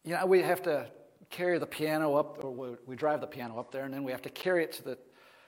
you 0.05 0.13
know, 0.13 0.27
we 0.27 0.43
have 0.43 0.63
to 0.65 0.91
carry 1.31 1.59
the 1.59 1.67
piano 1.67 2.15
up, 2.15 2.45
or 2.45 2.51
we, 2.51 2.77
we 2.87 2.97
drive 2.97 3.23
the 3.23 3.27
piano 3.27 3.59
up 3.59 3.73
there, 3.73 3.85
and 3.85 3.95
then 3.95 4.05
we 4.05 4.13
have 4.13 4.21
to 4.23 4.29
carry 4.29 4.63
it 4.63 4.73
to 4.73 4.85
the, 4.85 4.99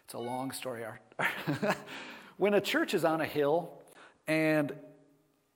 it's 0.06 0.14
a 0.14 0.18
long 0.18 0.52
story. 0.52 0.84
when 2.38 2.54
a 2.54 2.60
church 2.60 2.94
is 2.94 3.04
on 3.04 3.20
a 3.20 3.26
hill 3.26 3.82
and, 4.26 4.72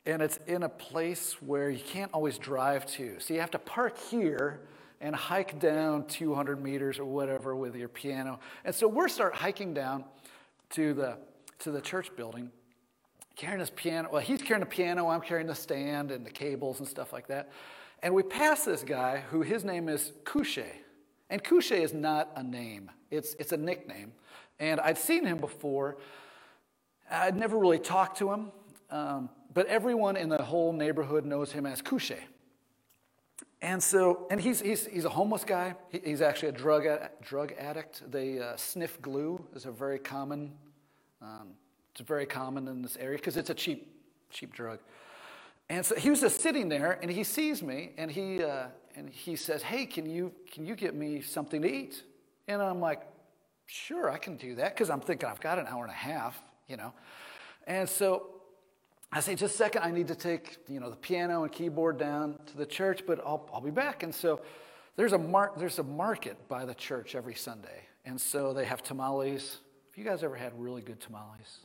and 0.04 0.20
it's 0.20 0.38
in 0.46 0.62
a 0.62 0.68
place 0.68 1.40
where 1.40 1.70
you 1.70 1.82
can't 1.82 2.12
always 2.12 2.36
drive 2.36 2.84
to, 2.84 3.18
so 3.18 3.32
you 3.32 3.40
have 3.40 3.50
to 3.52 3.58
park 3.58 3.96
here 3.98 4.60
and 5.00 5.16
hike 5.16 5.58
down 5.58 6.06
200 6.06 6.62
meters 6.62 6.98
or 6.98 7.06
whatever 7.06 7.56
with 7.56 7.74
your 7.74 7.88
piano. 7.88 8.38
And 8.62 8.74
so 8.74 8.86
we're 8.86 9.08
start 9.08 9.34
hiking 9.34 9.72
down 9.72 10.04
to 10.70 10.92
the, 10.92 11.16
to 11.60 11.70
the 11.70 11.80
church 11.80 12.14
building, 12.14 12.50
carrying 13.40 13.60
his 13.60 13.70
piano. 13.70 14.10
Well, 14.12 14.20
he's 14.20 14.42
carrying 14.42 14.60
the 14.60 14.66
piano, 14.66 15.08
I'm 15.08 15.22
carrying 15.22 15.46
the 15.46 15.54
stand 15.54 16.10
and 16.10 16.26
the 16.26 16.30
cables 16.30 16.78
and 16.78 16.86
stuff 16.86 17.10
like 17.10 17.26
that. 17.28 17.50
And 18.02 18.14
we 18.14 18.22
pass 18.22 18.66
this 18.66 18.82
guy 18.82 19.22
who 19.30 19.40
his 19.40 19.64
name 19.64 19.88
is 19.88 20.12
Couche. 20.24 20.66
And 21.30 21.42
Couche 21.42 21.72
is 21.72 21.94
not 21.94 22.30
a 22.36 22.42
name, 22.42 22.90
it's, 23.10 23.34
it's 23.38 23.52
a 23.52 23.56
nickname. 23.56 24.12
And 24.58 24.78
I'd 24.80 24.98
seen 24.98 25.24
him 25.24 25.38
before. 25.38 25.96
I'd 27.10 27.34
never 27.34 27.58
really 27.58 27.78
talked 27.78 28.18
to 28.18 28.30
him, 28.30 28.52
um, 28.90 29.30
but 29.54 29.66
everyone 29.66 30.16
in 30.16 30.28
the 30.28 30.42
whole 30.42 30.72
neighborhood 30.72 31.24
knows 31.24 31.50
him 31.50 31.64
as 31.64 31.80
Couche. 31.80 32.18
And 33.62 33.82
so, 33.82 34.26
and 34.30 34.38
he's, 34.38 34.60
he's, 34.60 34.86
he's 34.86 35.06
a 35.06 35.10
homeless 35.10 35.44
guy. 35.44 35.76
He, 35.88 36.00
he's 36.04 36.20
actually 36.20 36.50
a 36.50 36.52
drug, 36.52 36.84
drug 37.22 37.52
addict. 37.58 38.02
They 38.10 38.38
uh, 38.38 38.56
sniff 38.56 39.00
glue 39.00 39.44
is 39.54 39.64
a 39.64 39.70
very 39.70 39.98
common, 39.98 40.52
um, 41.22 41.54
it's 41.92 42.00
very 42.00 42.26
common 42.26 42.68
in 42.68 42.82
this 42.82 42.96
area 42.96 43.18
because 43.18 43.36
it's 43.36 43.50
a 43.50 43.54
cheap, 43.54 43.92
cheap 44.30 44.52
drug. 44.52 44.78
And 45.68 45.84
so 45.86 45.94
he 45.94 46.10
was 46.10 46.20
just 46.20 46.40
sitting 46.40 46.68
there 46.68 46.98
and 47.00 47.10
he 47.10 47.22
sees 47.22 47.62
me 47.62 47.92
and 47.96 48.10
he, 48.10 48.42
uh, 48.42 48.66
and 48.96 49.08
he 49.08 49.36
says, 49.36 49.62
hey, 49.62 49.86
can 49.86 50.08
you, 50.08 50.32
can 50.52 50.66
you 50.66 50.74
get 50.74 50.94
me 50.94 51.20
something 51.20 51.62
to 51.62 51.72
eat? 51.72 52.02
And 52.48 52.60
I'm 52.60 52.80
like, 52.80 53.02
sure, 53.66 54.10
I 54.10 54.18
can 54.18 54.36
do 54.36 54.56
that 54.56 54.74
because 54.74 54.90
I'm 54.90 55.00
thinking 55.00 55.28
I've 55.28 55.40
got 55.40 55.58
an 55.58 55.66
hour 55.68 55.84
and 55.84 55.92
a 55.92 55.96
half, 55.96 56.40
you 56.68 56.76
know. 56.76 56.92
And 57.66 57.88
so 57.88 58.26
I 59.12 59.20
say, 59.20 59.34
just 59.34 59.54
a 59.54 59.56
second, 59.58 59.82
I 59.82 59.90
need 59.90 60.08
to 60.08 60.14
take, 60.14 60.58
you 60.68 60.80
know, 60.80 60.90
the 60.90 60.96
piano 60.96 61.44
and 61.44 61.52
keyboard 61.52 61.98
down 61.98 62.38
to 62.46 62.56
the 62.56 62.66
church, 62.66 63.04
but 63.06 63.20
I'll, 63.20 63.48
I'll 63.52 63.60
be 63.60 63.70
back. 63.70 64.02
And 64.02 64.14
so 64.14 64.40
there's 64.96 65.12
a, 65.12 65.18
mar- 65.18 65.52
there's 65.56 65.78
a 65.78 65.84
market 65.84 66.48
by 66.48 66.64
the 66.64 66.74
church 66.74 67.14
every 67.14 67.34
Sunday. 67.34 67.86
And 68.04 68.20
so 68.20 68.52
they 68.52 68.64
have 68.64 68.82
tamales. 68.82 69.58
Have 69.90 69.98
you 69.98 70.04
guys 70.04 70.24
ever 70.24 70.36
had 70.36 70.52
really 70.56 70.82
good 70.82 71.00
tamales? 71.00 71.60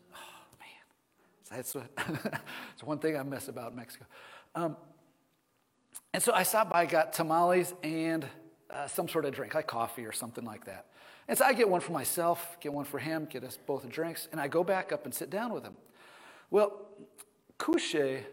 That's, 1.50 1.76
what, 1.76 1.96
that's 1.96 2.84
one 2.84 3.00
thing 3.00 3.18
I 3.18 3.24
miss 3.24 3.48
about 3.48 3.76
Mexico. 3.76 4.06
Um, 4.56 4.78
and 6.14 6.22
so 6.22 6.34
I 6.34 6.44
stopped 6.44 6.72
by, 6.72 6.86
got 6.86 7.14
tamales 7.14 7.74
and 7.84 8.26
uh, 8.70 8.88
some 8.88 9.08
sort 9.08 9.26
of 9.26 9.34
drink, 9.34 9.54
like 9.54 9.68
coffee 9.68 10.06
or 10.06 10.12
something 10.12 10.46
like 10.46 10.66
that. 10.66 10.86
And 11.28 11.38
so 11.38 11.46
I 11.46 11.54
get 11.54 11.68
one 11.68 11.82
for 11.82 11.92
myself, 11.92 12.58
get 12.60 12.72
one 12.72 12.86
for 12.86 13.00
him, 13.00 13.26
get 13.26 13.44
us 13.44 13.58
both 13.66 13.88
drinks, 13.90 14.28
and 14.32 14.40
I 14.40 14.48
go 14.48 14.64
back 14.64 14.92
up 14.92 15.06
and 15.06 15.14
sit 15.14 15.30
down 15.30 15.54
with 15.54 15.64
him. 15.64 15.76
Well, 16.52 16.88
Couche, 17.58 18.24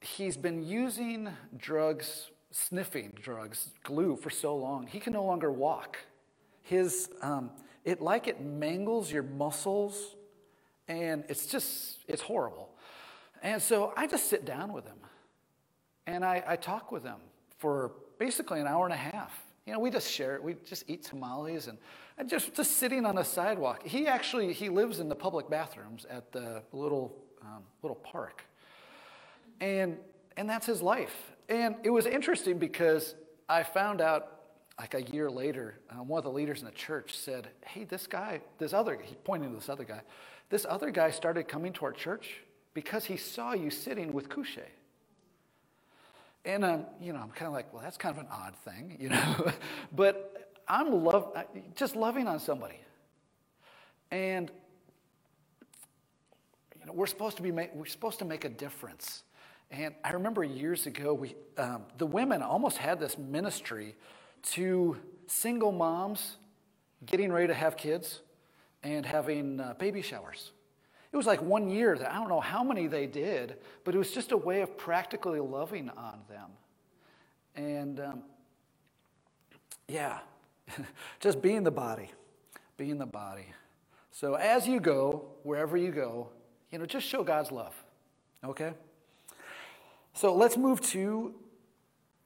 he's 0.00 0.36
been 0.36 0.62
using 0.62 1.30
drugs, 1.56 2.30
sniffing 2.50 3.12
drugs, 3.20 3.70
glue 3.82 4.16
for 4.16 4.30
so 4.30 4.54
long, 4.56 4.86
he 4.86 5.00
can 5.00 5.12
no 5.14 5.24
longer 5.24 5.50
walk. 5.50 5.98
His, 6.62 7.10
um, 7.22 7.50
it 7.84 8.00
like 8.00 8.28
it 8.28 8.40
mangles 8.40 9.10
your 9.10 9.22
muscles, 9.22 10.16
and 10.88 11.24
it's 11.28 11.46
just, 11.46 11.98
it's 12.08 12.22
horrible. 12.22 12.70
And 13.42 13.60
so 13.60 13.92
I 13.96 14.06
just 14.06 14.28
sit 14.28 14.44
down 14.44 14.72
with 14.72 14.86
him, 14.86 14.98
and 16.06 16.24
I, 16.24 16.42
I 16.46 16.56
talk 16.56 16.92
with 16.92 17.04
him 17.04 17.18
for 17.58 17.92
basically 18.18 18.60
an 18.60 18.66
hour 18.66 18.84
and 18.84 18.94
a 18.94 18.98
half. 18.98 19.38
You 19.66 19.72
know, 19.72 19.78
we 19.78 19.90
just 19.90 20.10
share, 20.10 20.40
we 20.42 20.56
just 20.66 20.84
eat 20.88 21.04
tamales 21.04 21.68
and, 21.68 21.78
and 22.18 22.28
just, 22.28 22.54
just 22.54 22.76
sitting 22.76 23.06
on 23.06 23.14
the 23.14 23.22
sidewalk. 23.22 23.86
He 23.86 24.06
actually, 24.06 24.52
he 24.52 24.68
lives 24.68 25.00
in 25.00 25.08
the 25.08 25.14
public 25.14 25.48
bathrooms 25.48 26.04
at 26.10 26.32
the 26.32 26.62
little 26.72 27.24
um, 27.44 27.62
little 27.82 27.96
park. 27.96 28.44
And, 29.60 29.96
and 30.36 30.48
that's 30.48 30.66
his 30.66 30.82
life. 30.82 31.32
And 31.48 31.76
it 31.82 31.90
was 31.90 32.06
interesting 32.06 32.58
because 32.58 33.14
I 33.48 33.62
found 33.62 34.00
out 34.00 34.30
like 34.78 34.94
a 34.94 35.02
year 35.02 35.30
later, 35.30 35.78
uh, 35.90 36.02
one 36.02 36.18
of 36.18 36.24
the 36.24 36.30
leaders 36.30 36.60
in 36.60 36.66
the 36.66 36.72
church 36.72 37.16
said, 37.16 37.48
Hey, 37.64 37.84
this 37.84 38.06
guy, 38.06 38.40
this 38.58 38.72
other, 38.72 38.98
he 39.00 39.14
pointed 39.14 39.50
to 39.50 39.54
this 39.54 39.68
other 39.68 39.84
guy, 39.84 40.00
this 40.54 40.64
other 40.68 40.92
guy 40.92 41.10
started 41.10 41.48
coming 41.48 41.72
to 41.72 41.84
our 41.84 41.90
church 41.90 42.36
because 42.74 43.04
he 43.04 43.16
saw 43.16 43.54
you 43.54 43.70
sitting 43.70 44.12
with 44.12 44.28
Couche. 44.28 44.62
And, 46.44 46.64
um, 46.64 46.86
you 47.00 47.12
know, 47.12 47.18
I'm 47.18 47.30
kind 47.30 47.48
of 47.48 47.52
like, 47.52 47.72
well, 47.72 47.82
that's 47.82 47.96
kind 47.96 48.16
of 48.16 48.22
an 48.22 48.28
odd 48.30 48.54
thing, 48.64 48.96
you 49.00 49.08
know. 49.08 49.52
but 49.92 50.52
I'm 50.68 51.02
love, 51.02 51.36
just 51.74 51.96
loving 51.96 52.28
on 52.28 52.38
somebody. 52.38 52.78
And 54.12 54.48
you 56.78 56.86
know, 56.86 56.92
we're 56.92 57.06
supposed 57.06 57.36
to 57.38 57.42
be 57.42 57.50
make, 57.50 57.74
we're 57.74 57.86
supposed 57.86 58.20
to 58.20 58.24
make 58.24 58.44
a 58.44 58.48
difference. 58.48 59.24
And 59.72 59.92
I 60.04 60.12
remember 60.12 60.44
years 60.44 60.86
ago, 60.86 61.14
we, 61.14 61.34
um, 61.58 61.82
the 61.98 62.06
women 62.06 62.42
almost 62.42 62.76
had 62.76 63.00
this 63.00 63.18
ministry 63.18 63.96
to 64.52 64.98
single 65.26 65.72
moms 65.72 66.36
getting 67.04 67.32
ready 67.32 67.48
to 67.48 67.54
have 67.54 67.76
kids 67.76 68.20
and 68.84 69.04
having 69.04 69.58
uh, 69.58 69.74
baby 69.78 70.02
showers. 70.02 70.52
It 71.12 71.16
was 71.16 71.26
like 71.26 71.42
one 71.42 71.68
year 71.68 71.96
that 71.96 72.12
I 72.12 72.14
don't 72.16 72.28
know 72.28 72.40
how 72.40 72.62
many 72.62 72.86
they 72.86 73.06
did, 73.06 73.56
but 73.84 73.94
it 73.94 73.98
was 73.98 74.12
just 74.12 74.32
a 74.32 74.36
way 74.36 74.60
of 74.60 74.76
practically 74.76 75.40
loving 75.40 75.90
on 75.90 76.20
them. 76.28 76.50
And 77.56 78.00
um, 78.00 78.22
yeah, 79.88 80.18
just 81.20 81.40
being 81.40 81.62
the 81.62 81.70
body, 81.70 82.10
being 82.76 82.98
the 82.98 83.06
body. 83.06 83.46
So 84.10 84.34
as 84.34 84.66
you 84.68 84.80
go, 84.80 85.26
wherever 85.42 85.76
you 85.76 85.90
go, 85.90 86.28
you 86.70 86.78
know, 86.78 86.86
just 86.86 87.06
show 87.06 87.24
God's 87.24 87.50
love. 87.50 87.74
Okay? 88.44 88.72
So 90.12 90.34
let's 90.34 90.56
move 90.56 90.80
to 90.82 91.34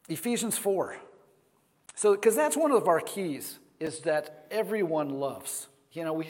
Ephesians 0.09 0.59
4. 0.59 0.97
So, 1.95 2.15
because 2.15 2.37
that's 2.37 2.57
one 2.57 2.71
of 2.71 2.87
our 2.87 3.01
keys, 3.01 3.59
is 3.81 4.01
that 4.01 4.47
everyone 4.51 5.11
loves. 5.11 5.69
You 5.93 6.05
know, 6.05 6.13
we, 6.13 6.29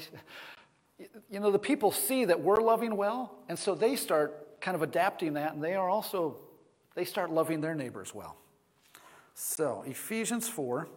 you 1.30 1.40
know, 1.40 1.50
the 1.50 1.58
people 1.58 1.90
see 1.90 2.24
that 2.24 2.40
we're 2.40 2.60
loving 2.60 2.96
well, 2.96 3.38
and 3.48 3.58
so 3.58 3.74
they 3.74 3.96
start 3.96 4.60
kind 4.60 4.74
of 4.74 4.82
adapting 4.82 5.34
that, 5.34 5.54
and 5.54 5.62
they 5.62 5.74
are 5.74 5.88
also, 5.88 6.36
they 6.94 7.04
start 7.04 7.30
loving 7.30 7.60
their 7.60 7.74
neighbors 7.74 8.14
well. 8.14 8.36
So, 9.34 9.84
Ephesians 9.86 10.48
4. 10.48 10.88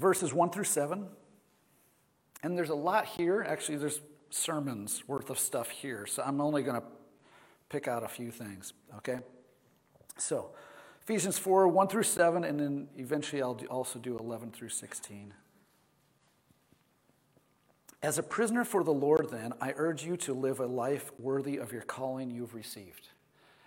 Verses 0.00 0.32
1 0.32 0.50
through 0.50 0.64
7. 0.64 1.06
And 2.42 2.56
there's 2.56 2.70
a 2.70 2.74
lot 2.74 3.06
here. 3.06 3.44
Actually, 3.46 3.78
there's 3.78 4.00
sermons 4.30 5.04
worth 5.06 5.30
of 5.30 5.38
stuff 5.38 5.68
here. 5.70 6.06
So 6.06 6.22
I'm 6.24 6.40
only 6.40 6.62
going 6.62 6.80
to 6.80 6.86
pick 7.68 7.86
out 7.86 8.02
a 8.02 8.08
few 8.08 8.30
things, 8.30 8.72
okay? 8.96 9.18
So, 10.16 10.50
Ephesians 11.02 11.38
4, 11.38 11.68
1 11.68 11.88
through 11.88 12.02
7, 12.02 12.44
and 12.44 12.60
then 12.60 12.88
eventually 12.96 13.42
I'll 13.42 13.58
also 13.70 13.98
do 13.98 14.16
11 14.18 14.50
through 14.50 14.68
16. 14.68 15.34
As 18.02 18.18
a 18.18 18.22
prisoner 18.22 18.64
for 18.64 18.82
the 18.82 18.92
Lord, 18.92 19.28
then, 19.30 19.52
I 19.60 19.72
urge 19.76 20.04
you 20.04 20.16
to 20.18 20.34
live 20.34 20.60
a 20.60 20.66
life 20.66 21.12
worthy 21.18 21.58
of 21.58 21.72
your 21.72 21.82
calling 21.82 22.30
you've 22.30 22.54
received. 22.54 23.08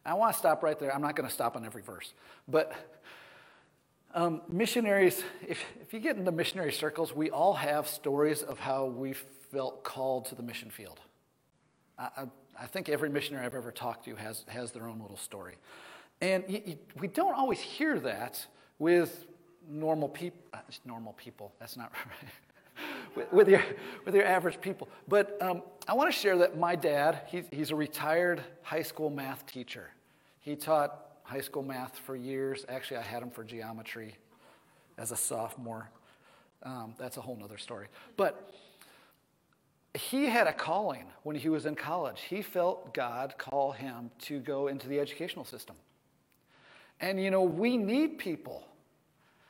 I 0.05 0.15
want 0.15 0.33
to 0.33 0.39
stop 0.39 0.63
right 0.63 0.77
there. 0.77 0.93
I'm 0.93 1.01
not 1.01 1.15
going 1.15 1.27
to 1.27 1.33
stop 1.33 1.55
on 1.55 1.65
every 1.65 1.81
verse. 1.81 2.13
But 2.47 2.73
um, 4.13 4.41
missionaries, 4.48 5.24
if, 5.48 5.63
if 5.82 5.93
you 5.93 6.00
get 6.00 6.17
into 6.17 6.32
missionary 6.32 6.72
circles, 6.72 7.13
we 7.13 7.29
all 7.29 7.53
have 7.53 7.88
stories 7.88 8.43
of 8.43 8.60
how 8.60 8.86
we 8.86 9.13
felt 9.51 9.84
called 9.84 10.25
to 10.25 10.36
the 10.36 10.43
mission 10.43 10.70
field. 10.70 11.00
I, 11.98 12.10
I, 12.17 12.24
I 12.62 12.65
think 12.67 12.89
every 12.89 13.10
missionary 13.10 13.46
I've 13.46 13.55
ever 13.55 13.72
talked 13.72 14.05
to 14.05 14.15
has, 14.15 14.46
has 14.48 14.72
their 14.72 14.88
own 14.88 15.00
little 15.00 15.17
story. 15.17 15.55
And 16.22 16.43
you, 16.48 16.62
you, 16.65 16.77
we 17.00 17.08
don't 17.08 17.36
always 17.36 17.60
hear 17.60 18.00
that 18.00 18.46
with 18.79 19.25
normal 19.67 20.10
people. 20.10 20.39
Uh, 20.53 20.60
normal 20.86 21.13
people, 21.13 21.53
that's 21.60 21.75
not 21.75 21.91
right. 22.05 22.32
with, 23.15 23.34
with, 23.34 23.50
your, 23.50 23.63
with 24.05 24.15
your 24.15 24.25
average 24.25 24.62
people. 24.62 24.88
But 25.08 25.41
um, 25.41 25.63
I 25.88 25.93
want 25.93 26.13
to 26.13 26.17
share 26.17 26.38
that 26.38 26.58
my 26.58 26.75
dad, 26.75 27.22
he, 27.27 27.43
he's 27.51 27.72
a 27.72 27.75
retired 27.75 28.43
high 28.62 28.84
school 28.84 29.10
math 29.10 29.46
teacher. 29.46 29.89
He 30.39 30.55
taught 30.55 31.12
high 31.33 31.41
school 31.41 31.63
math 31.63 31.97
for 31.97 32.15
years. 32.15 32.63
Actually, 32.69 32.97
I 32.97 33.01
had 33.01 33.23
him 33.23 33.31
for 33.31 33.43
geometry 33.43 34.15
as 34.99 35.11
a 35.11 35.15
sophomore. 35.15 35.89
Um, 36.61 36.93
that's 36.99 37.17
a 37.17 37.21
whole 37.21 37.39
other 37.43 37.57
story. 37.57 37.87
But 38.17 38.53
he 39.95 40.27
had 40.27 40.45
a 40.45 40.53
calling 40.53 41.05
when 41.23 41.35
he 41.35 41.49
was 41.49 41.65
in 41.65 41.73
college. 41.73 42.21
He 42.21 42.43
felt 42.43 42.93
God 42.93 43.33
call 43.39 43.71
him 43.71 44.11
to 44.21 44.39
go 44.39 44.67
into 44.67 44.87
the 44.87 44.99
educational 44.99 45.43
system. 45.43 45.75
And 46.99 47.19
you 47.19 47.31
know, 47.31 47.41
we 47.41 47.77
need 47.77 48.19
people. 48.19 48.67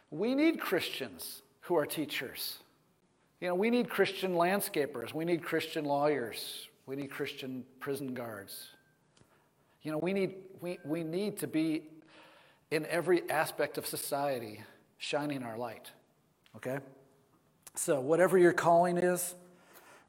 We 0.10 0.36
need 0.36 0.62
Christians 0.62 1.42
who 1.62 1.76
are 1.76 1.86
teachers. 1.86 2.60
You 3.42 3.50
know, 3.50 3.56
we 3.56 3.70
need 3.70 3.90
Christian 3.90 4.36
landscapers. 4.36 5.14
We 5.14 5.26
need 5.26 5.44
Christian 5.44 5.84
lawyers. 5.84 6.70
We 6.86 6.96
need 6.96 7.12
Christian 7.12 7.66
prison 7.82 8.14
guards. 8.14 8.70
You 9.84 9.92
know, 9.92 9.98
we 9.98 10.14
need, 10.14 10.36
we, 10.62 10.80
we 10.86 11.04
need 11.04 11.38
to 11.40 11.48
be 11.48 11.84
in 12.72 12.86
every 12.88 13.30
aspect 13.30 13.78
of 13.78 13.86
society 13.86 14.62
shining 14.98 15.44
our 15.44 15.58
light. 15.58 15.92
Okay? 16.56 16.80
So, 17.76 18.00
whatever 18.00 18.38
your 18.38 18.54
calling 18.54 18.98
is, 18.98 19.36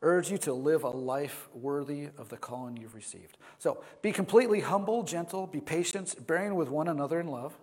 urge 0.02 0.30
you 0.30 0.38
to 0.38 0.52
live 0.52 0.84
a 0.84 0.90
life 0.90 1.48
worthy 1.54 2.08
of 2.18 2.28
the 2.28 2.36
calling 2.36 2.76
you've 2.76 2.94
received. 2.94 3.36
So, 3.58 3.82
be 4.02 4.12
completely 4.12 4.60
humble, 4.60 5.02
gentle, 5.02 5.46
be 5.46 5.60
patient, 5.60 6.26
bearing 6.26 6.54
with 6.54 6.68
one 6.68 6.88
another 6.88 7.20
in 7.20 7.26
love. 7.26 7.54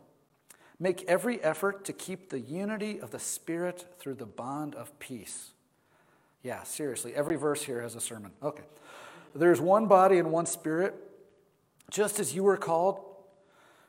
Make 0.80 1.04
every 1.08 1.42
effort 1.44 1.86
to 1.86 1.94
keep 1.94 2.30
the 2.30 2.40
unity 2.40 3.00
of 3.00 3.12
the 3.12 3.20
Spirit 3.20 3.86
through 4.00 4.16
the 4.16 4.26
bond 4.26 4.74
of 4.74 4.98
peace. 5.00 5.52
Yeah, 6.44 6.64
seriously, 6.64 7.14
every 7.14 7.38
verse 7.38 7.62
here 7.62 7.82
has 7.82 7.96
a 7.96 8.02
sermon. 8.02 8.32
Okay. 8.42 8.64
There's 9.36 9.62
one 9.62 9.86
body 9.86 10.18
and 10.18 10.32
one 10.32 10.48
Spirit, 10.48 10.96
just 11.92 12.20
as 12.20 12.34
you 12.34 12.42
were 12.44 12.58
called 12.58 13.02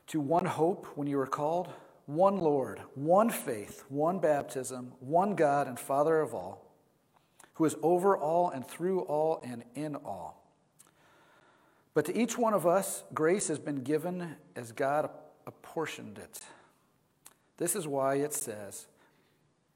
to 0.09 0.21
one 0.21 0.44
hope 0.44 0.87
when 0.97 1.06
you 1.06 1.16
were 1.16 1.26
called, 1.26 1.68
one 2.06 2.37
Lord, 2.37 2.80
one 2.94 3.30
faith, 3.30 3.85
one 3.88 4.18
baptism, 4.18 4.92
one 4.99 5.37
God 5.37 5.68
and 5.68 5.78
Father 5.78 6.21
of 6.21 6.35
all, 6.35 6.75
who 7.54 7.64
is 7.64 7.76
over 7.80 8.16
all 8.16 8.50
and 8.50 8.66
through 8.66 9.00
all 9.02 9.40
and 9.44 9.62
in 9.75 9.94
all. 9.94 10.42
But 11.94 12.06
to 12.06 12.16
each 12.18 12.37
one 12.37 12.54
of 12.54 12.66
us, 12.66 13.04
grace 13.14 13.49
has 13.49 13.59
been 13.59 13.82
given 13.82 14.37
as 14.56 14.73
God 14.73 15.09
apportioned 15.47 16.18
it. 16.18 16.40
This 17.59 17.76
is 17.76 17.87
why 17.87 18.16
it 18.16 18.32
says, 18.35 18.87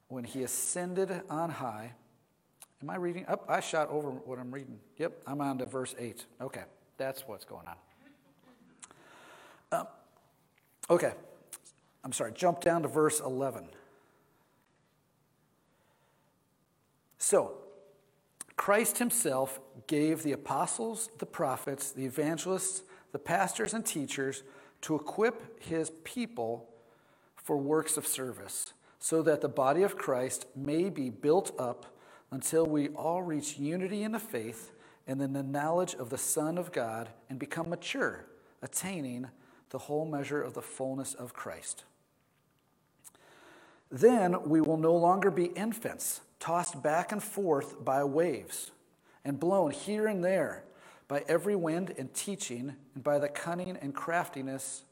when 0.09 0.25
he 0.25 0.43
ascended 0.43 1.21
on 1.29 1.49
high, 1.49 1.93
am 2.81 2.89
I 2.89 2.97
reading? 2.97 3.25
Up, 3.27 3.45
oh, 3.47 3.53
I 3.53 3.59
shot 3.61 3.89
over 3.89 4.09
what 4.09 4.39
I'm 4.39 4.51
reading. 4.51 4.79
Yep, 4.97 5.21
I'm 5.25 5.39
on 5.39 5.59
to 5.59 5.65
verse 5.65 5.95
8. 5.97 6.25
Okay, 6.41 6.63
that's 6.97 7.27
what's 7.27 7.45
going 7.45 7.67
on. 7.67 7.75
Um, 9.71 9.87
okay, 10.89 11.13
I'm 12.03 12.11
sorry, 12.11 12.31
jump 12.33 12.61
down 12.61 12.83
to 12.83 12.87
verse 12.87 13.19
11. 13.19 13.67
So, 17.17 17.57
Christ 18.55 18.97
himself 18.97 19.59
gave 19.87 20.23
the 20.23 20.31
apostles, 20.31 21.09
the 21.19 21.25
prophets, 21.25 21.91
the 21.91 22.05
evangelists, 22.05 22.83
the 23.11 23.19
pastors, 23.19 23.73
and 23.73 23.85
teachers 23.85 24.43
to 24.81 24.95
equip 24.95 25.61
his 25.61 25.91
people 26.03 26.69
for 27.35 27.57
works 27.57 27.97
of 27.97 28.07
service, 28.07 28.73
so 28.99 29.21
that 29.21 29.41
the 29.41 29.49
body 29.49 29.83
of 29.83 29.97
Christ 29.97 30.45
may 30.55 30.89
be 30.89 31.09
built 31.09 31.51
up 31.59 31.97
until 32.31 32.65
we 32.65 32.89
all 32.89 33.21
reach 33.21 33.57
unity 33.57 34.03
in 34.03 34.11
the 34.11 34.19
faith 34.19 34.71
and 35.05 35.21
in 35.21 35.33
the 35.33 35.43
knowledge 35.43 35.95
of 35.95 36.09
the 36.09 36.17
Son 36.17 36.57
of 36.57 36.71
God 36.71 37.09
and 37.29 37.39
become 37.39 37.69
mature, 37.69 38.25
attaining 38.61 39.27
the 39.69 39.77
whole 39.77 40.05
measure 40.05 40.41
of 40.41 40.53
the 40.53 40.61
fullness 40.61 41.13
of 41.13 41.33
Christ. 41.33 41.83
Then 43.89 44.49
we 44.49 44.61
will 44.61 44.77
no 44.77 44.95
longer 44.95 45.31
be 45.31 45.45
infants, 45.45 46.21
tossed 46.39 46.81
back 46.83 47.11
and 47.11 47.23
forth 47.23 47.83
by 47.83 48.03
waves, 48.03 48.71
and 49.23 49.39
blown 49.39 49.71
here 49.71 50.07
and 50.07 50.23
there 50.23 50.63
by 51.07 51.23
every 51.27 51.55
wind 51.55 51.93
and 51.97 52.13
teaching, 52.13 52.75
and 52.93 53.03
by 53.03 53.17
the 53.17 53.29
cunning 53.29 53.77
and 53.81 53.95
craftiness 53.95 54.83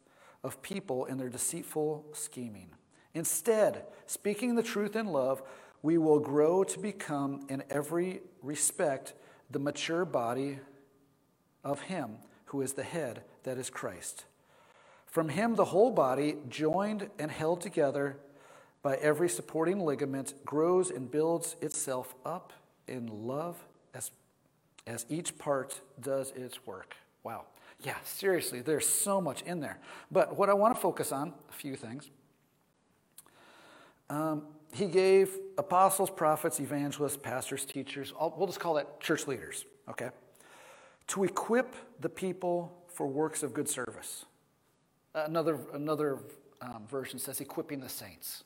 of 0.43 0.61
people 0.61 1.05
in 1.05 1.17
their 1.17 1.29
deceitful 1.29 2.05
scheming. 2.13 2.69
Instead, 3.13 3.83
speaking 4.05 4.55
the 4.55 4.63
truth 4.63 4.95
in 4.95 5.07
love, 5.07 5.41
we 5.81 5.97
will 5.97 6.19
grow 6.19 6.63
to 6.63 6.79
become, 6.79 7.45
in 7.49 7.63
every 7.69 8.21
respect, 8.41 9.13
the 9.51 9.59
mature 9.59 10.05
body 10.05 10.59
of 11.63 11.81
Him 11.81 12.17
who 12.45 12.61
is 12.61 12.73
the 12.73 12.83
head, 12.83 13.23
that 13.43 13.57
is 13.57 13.69
Christ. 13.69 14.25
From 15.15 15.29
Him, 15.29 15.55
the 15.55 15.63
whole 15.63 15.91
body, 15.91 16.35
joined 16.49 17.09
and 17.17 17.31
held 17.31 17.61
together 17.61 18.17
by 18.81 18.95
every 18.97 19.29
supporting 19.29 19.79
ligament, 19.79 20.33
grows 20.43 20.89
and 20.89 21.09
builds 21.09 21.55
itself 21.61 22.13
up 22.25 22.51
in 22.89 23.25
love 23.25 23.55
as, 23.93 24.11
as 24.85 25.05
each 25.07 25.37
part 25.37 25.79
does 26.01 26.31
its 26.31 26.65
work. 26.65 26.97
Wow. 27.23 27.45
Yeah, 27.79 27.95
seriously, 28.03 28.59
there's 28.59 28.89
so 28.89 29.21
much 29.21 29.41
in 29.43 29.61
there. 29.61 29.79
But 30.11 30.35
what 30.35 30.49
I 30.49 30.53
want 30.53 30.75
to 30.75 30.81
focus 30.81 31.13
on, 31.13 31.33
a 31.47 31.53
few 31.53 31.77
things. 31.77 32.09
Um, 34.09 34.43
he 34.73 34.87
gave 34.87 35.29
apostles, 35.57 36.09
prophets, 36.09 36.59
evangelists, 36.59 37.15
pastors, 37.15 37.63
teachers, 37.63 38.11
all, 38.11 38.35
we'll 38.37 38.47
just 38.47 38.59
call 38.59 38.73
that 38.73 38.99
church 38.99 39.27
leaders, 39.27 39.63
okay? 39.87 40.09
To 41.07 41.23
equip 41.23 41.73
the 42.01 42.09
people 42.09 42.83
for 42.89 43.07
works 43.07 43.43
of 43.43 43.53
good 43.53 43.69
service. 43.69 44.25
Another, 45.15 45.59
another 45.73 46.19
um, 46.61 46.85
version 46.87 47.19
says 47.19 47.39
equipping 47.39 47.79
the 47.79 47.89
saints. 47.89 48.43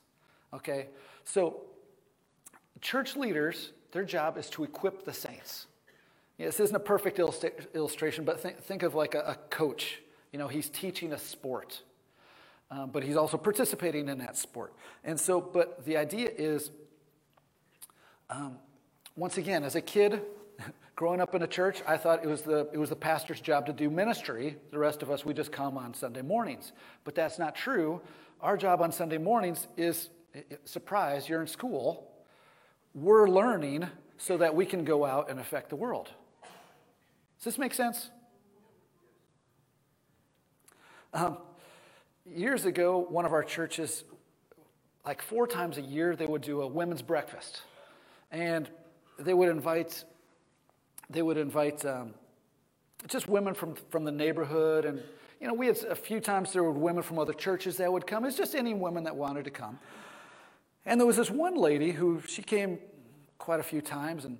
Okay? 0.54 0.88
So, 1.26 1.62
church 2.80 3.16
leaders, 3.16 3.72
their 3.92 4.04
job 4.04 4.38
is 4.38 4.50
to 4.52 4.64
equip 4.64 5.04
the 5.04 5.14
saints. 5.14 5.66
Yeah, 6.38 6.46
this 6.46 6.60
isn't 6.60 6.76
a 6.76 6.80
perfect 6.80 7.20
illustration, 7.20 8.24
but 8.24 8.40
think, 8.40 8.60
think 8.60 8.84
of 8.84 8.96
like 8.96 9.16
a, 9.16 9.20
a, 9.22 9.36
coach. 9.50 10.00
You 10.32 10.40
know, 10.40 10.48
he's 10.48 10.70
teaching 10.70 11.12
a 11.12 11.18
sport, 11.18 11.82
um, 12.72 12.92
but 12.92 13.04
he's 13.04 13.18
also 13.18 13.38
participating 13.38 14.08
in 14.08 14.20
that 14.20 14.38
sport. 14.38 14.74
And 15.04 15.20
so, 15.20 15.42
but 15.42 15.84
the 15.86 15.98
idea 15.98 16.30
is, 16.30 16.72
um, 18.30 18.58
once 19.18 19.38
again, 19.38 19.64
as 19.64 19.76
a 19.76 19.82
kid, 19.82 20.22
growing 21.00 21.22
up 21.22 21.34
in 21.34 21.42
a 21.42 21.48
church, 21.48 21.82
I 21.88 21.96
thought 21.96 22.26
it 22.26 22.28
was, 22.28 22.42
the, 22.42 22.68
it 22.74 22.78
was 22.78 22.90
the 22.90 22.96
pastor's 22.98 23.40
job 23.40 23.68
to 23.68 23.72
do 23.72 23.90
ministry. 23.90 24.58
The 24.70 24.80
rest 24.80 25.02
of 25.02 25.10
us, 25.10 25.24
we 25.24 25.34
just 25.34 25.50
come 25.50 25.78
on 25.78 25.94
Sunday 25.94 26.22
mornings. 26.22 26.74
But 27.06 27.16
that's 27.16 27.40
not 27.40 27.56
true. 27.56 28.02
Our 28.42 28.58
job 28.58 28.82
on 28.82 28.92
Sunday 28.92 29.18
mornings 29.18 29.66
is 29.78 30.10
surprise, 30.66 31.30
you're 31.30 31.40
in 31.40 31.48
school. 31.48 32.12
We're 32.94 33.30
learning 33.30 33.88
so 34.18 34.36
that 34.40 34.54
we 34.54 34.66
can 34.66 34.84
go 34.84 35.06
out 35.06 35.30
and 35.30 35.40
affect 35.40 35.70
the 35.70 35.78
world. 35.78 36.10
Does 37.38 37.46
this 37.46 37.58
make 37.58 37.74
sense? 37.74 38.10
Um, 41.14 41.38
years 42.26 42.66
ago, 42.66 43.08
one 43.10 43.24
of 43.24 43.32
our 43.32 43.46
churches, 43.46 44.04
like 45.06 45.22
four 45.22 45.48
times 45.48 45.78
a 45.78 45.82
year, 45.82 46.18
they 46.18 46.28
would 46.28 46.42
do 46.42 46.62
a 46.62 46.68
women's 46.68 47.02
breakfast, 47.02 47.62
and 48.32 48.70
they 49.18 49.34
would 49.34 49.48
invite, 49.48 50.04
they 51.10 51.22
would 51.22 51.38
invite 51.38 51.86
um, 51.86 52.14
just 53.08 53.28
women 53.28 53.54
from 53.54 53.76
from 53.90 54.04
the 54.04 54.12
neighborhood, 54.12 54.86
and 54.86 55.02
you 55.40 55.48
know, 55.48 55.54
we 55.54 55.68
had 55.68 55.78
a 55.90 55.96
few 55.96 56.20
times 56.20 56.52
there 56.52 56.64
were 56.64 56.72
women 56.72 57.02
from 57.02 57.18
other 57.18 57.34
churches 57.34 57.78
that 57.78 57.92
would 57.92 58.06
come. 58.06 58.26
It's 58.26 58.38
just 58.38 58.56
any 58.56 58.74
women 58.74 59.06
that 59.06 59.16
wanted 59.16 59.46
to 59.46 59.52
come. 59.52 59.80
And 60.86 61.00
there 61.00 61.08
was 61.08 61.18
this 61.18 61.32
one 61.32 61.56
lady 61.56 61.92
who 61.92 62.22
she 62.28 62.42
came 62.42 62.80
quite 63.38 63.60
a 63.60 63.64
few 63.64 63.82
times, 63.82 64.26
and 64.26 64.38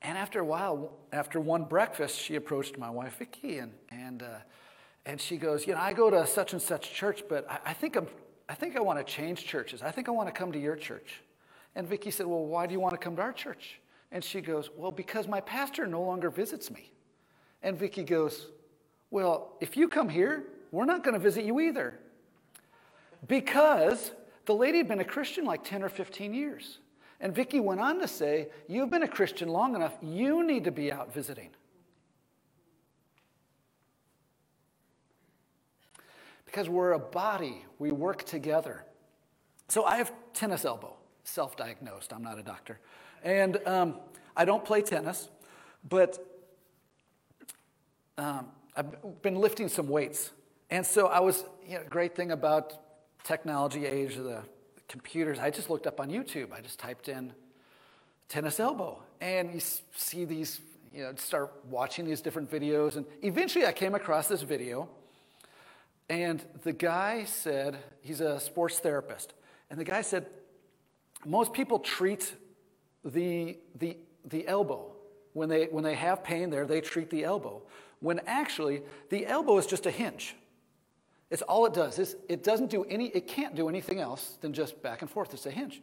and 0.00 0.18
after 0.18 0.40
a 0.40 0.44
while, 0.44 0.92
after 1.12 1.38
one 1.40 1.64
breakfast, 1.64 2.18
she 2.18 2.34
approached 2.34 2.78
my 2.78 2.90
wife 2.90 3.18
Vicki, 3.18 3.58
and 3.58 3.72
and 3.90 4.22
uh, 4.22 4.26
and 5.06 5.20
she 5.20 5.36
goes, 5.36 5.66
you 5.66 5.74
know, 5.74 5.80
I 5.80 5.92
go 5.92 6.10
to 6.10 6.26
such 6.26 6.52
and 6.52 6.60
such 6.60 6.92
church, 6.92 7.22
but 7.28 7.48
I, 7.50 7.58
I 7.66 7.72
think 7.72 7.96
I'm 7.96 8.08
I 8.48 8.54
think 8.54 8.76
I 8.76 8.80
want 8.80 8.98
to 8.98 9.04
change 9.04 9.46
churches. 9.46 9.82
I 9.82 9.90
think 9.90 10.08
I 10.08 10.12
want 10.12 10.28
to 10.28 10.32
come 10.32 10.52
to 10.52 10.58
your 10.58 10.76
church. 10.76 11.22
And 11.74 11.88
Vicki 11.88 12.10
said, 12.10 12.26
well, 12.26 12.44
why 12.44 12.66
do 12.66 12.72
you 12.72 12.80
want 12.80 12.92
to 12.92 12.98
come 12.98 13.16
to 13.16 13.22
our 13.22 13.32
church? 13.32 13.80
And 14.12 14.22
she 14.22 14.42
goes, 14.42 14.70
Well, 14.76 14.92
because 14.92 15.26
my 15.26 15.40
pastor 15.40 15.86
no 15.86 16.02
longer 16.02 16.30
visits 16.30 16.70
me. 16.70 16.92
And 17.62 17.76
Vicki 17.76 18.04
goes, 18.04 18.48
Well, 19.10 19.56
if 19.60 19.76
you 19.76 19.88
come 19.88 20.08
here, 20.08 20.44
we're 20.70 20.84
not 20.84 21.02
going 21.02 21.14
to 21.14 21.20
visit 21.20 21.44
you 21.44 21.58
either. 21.60 21.98
Because 23.26 24.12
the 24.44 24.54
lady 24.54 24.78
had 24.78 24.88
been 24.88 25.00
a 25.00 25.04
Christian 25.04 25.44
like 25.44 25.64
10 25.64 25.82
or 25.82 25.88
15 25.88 26.34
years. 26.34 26.78
And 27.20 27.34
Vicki 27.34 27.60
went 27.60 27.80
on 27.80 27.98
to 28.00 28.06
say, 28.06 28.48
You've 28.68 28.90
been 28.90 29.02
a 29.02 29.08
Christian 29.08 29.48
long 29.48 29.74
enough, 29.74 29.96
you 30.02 30.46
need 30.46 30.64
to 30.64 30.72
be 30.72 30.92
out 30.92 31.12
visiting. 31.12 31.50
Because 36.44 36.68
we're 36.68 36.92
a 36.92 36.98
body, 36.98 37.64
we 37.78 37.92
work 37.92 38.24
together. 38.24 38.84
So 39.68 39.84
I 39.84 39.96
have 39.96 40.12
tennis 40.34 40.66
elbow, 40.66 40.98
self 41.24 41.56
diagnosed, 41.56 42.12
I'm 42.12 42.22
not 42.22 42.38
a 42.38 42.42
doctor. 42.42 42.78
And 43.22 43.58
um, 43.66 43.96
I 44.36 44.44
don't 44.44 44.64
play 44.64 44.82
tennis, 44.82 45.28
but 45.88 46.18
um, 48.18 48.46
I've 48.76 49.22
been 49.22 49.36
lifting 49.36 49.68
some 49.68 49.88
weights. 49.88 50.30
And 50.70 50.84
so 50.84 51.06
I 51.06 51.20
was, 51.20 51.44
you 51.66 51.74
know, 51.74 51.84
great 51.88 52.14
thing 52.14 52.30
about 52.30 52.72
technology 53.24 53.86
age 53.86 54.16
of 54.16 54.24
the 54.24 54.42
computers, 54.92 55.38
I 55.38 55.50
just 55.50 55.70
looked 55.70 55.86
up 55.86 56.00
on 56.00 56.10
YouTube. 56.10 56.52
I 56.52 56.60
just 56.60 56.78
typed 56.78 57.08
in 57.08 57.32
tennis 58.28 58.60
elbow. 58.60 59.02
And 59.20 59.54
you 59.54 59.60
see 59.94 60.26
these, 60.26 60.60
you 60.94 61.02
know, 61.02 61.14
start 61.16 61.50
watching 61.70 62.04
these 62.04 62.20
different 62.20 62.50
videos. 62.50 62.96
And 62.96 63.06
eventually 63.22 63.64
I 63.64 63.72
came 63.72 63.94
across 63.94 64.28
this 64.28 64.42
video. 64.42 64.90
And 66.10 66.44
the 66.62 66.74
guy 66.74 67.24
said, 67.24 67.78
he's 68.02 68.20
a 68.20 68.38
sports 68.38 68.80
therapist. 68.80 69.32
And 69.70 69.80
the 69.80 69.84
guy 69.84 70.02
said, 70.02 70.26
most 71.24 71.54
people 71.54 71.78
treat 71.78 72.34
the, 73.04 73.58
the, 73.78 73.96
the 74.24 74.46
elbow. 74.46 74.92
When 75.32 75.48
they, 75.48 75.66
when 75.66 75.82
they 75.84 75.94
have 75.94 76.22
pain 76.22 76.50
there, 76.50 76.66
they 76.66 76.80
treat 76.80 77.10
the 77.10 77.24
elbow. 77.24 77.62
When 78.00 78.20
actually, 78.26 78.82
the 79.08 79.26
elbow 79.26 79.58
is 79.58 79.66
just 79.66 79.86
a 79.86 79.90
hinge. 79.90 80.36
It's 81.30 81.42
all 81.42 81.64
it 81.64 81.72
does. 81.72 81.98
It's, 81.98 82.14
it 82.28 82.44
doesn't 82.44 82.68
do 82.70 82.84
any, 82.84 83.06
it 83.08 83.26
can't 83.26 83.54
do 83.54 83.68
anything 83.68 84.00
else 84.00 84.36
than 84.42 84.52
just 84.52 84.82
back 84.82 85.00
and 85.00 85.10
forth. 85.10 85.32
It's 85.32 85.46
a 85.46 85.50
hinge. 85.50 85.80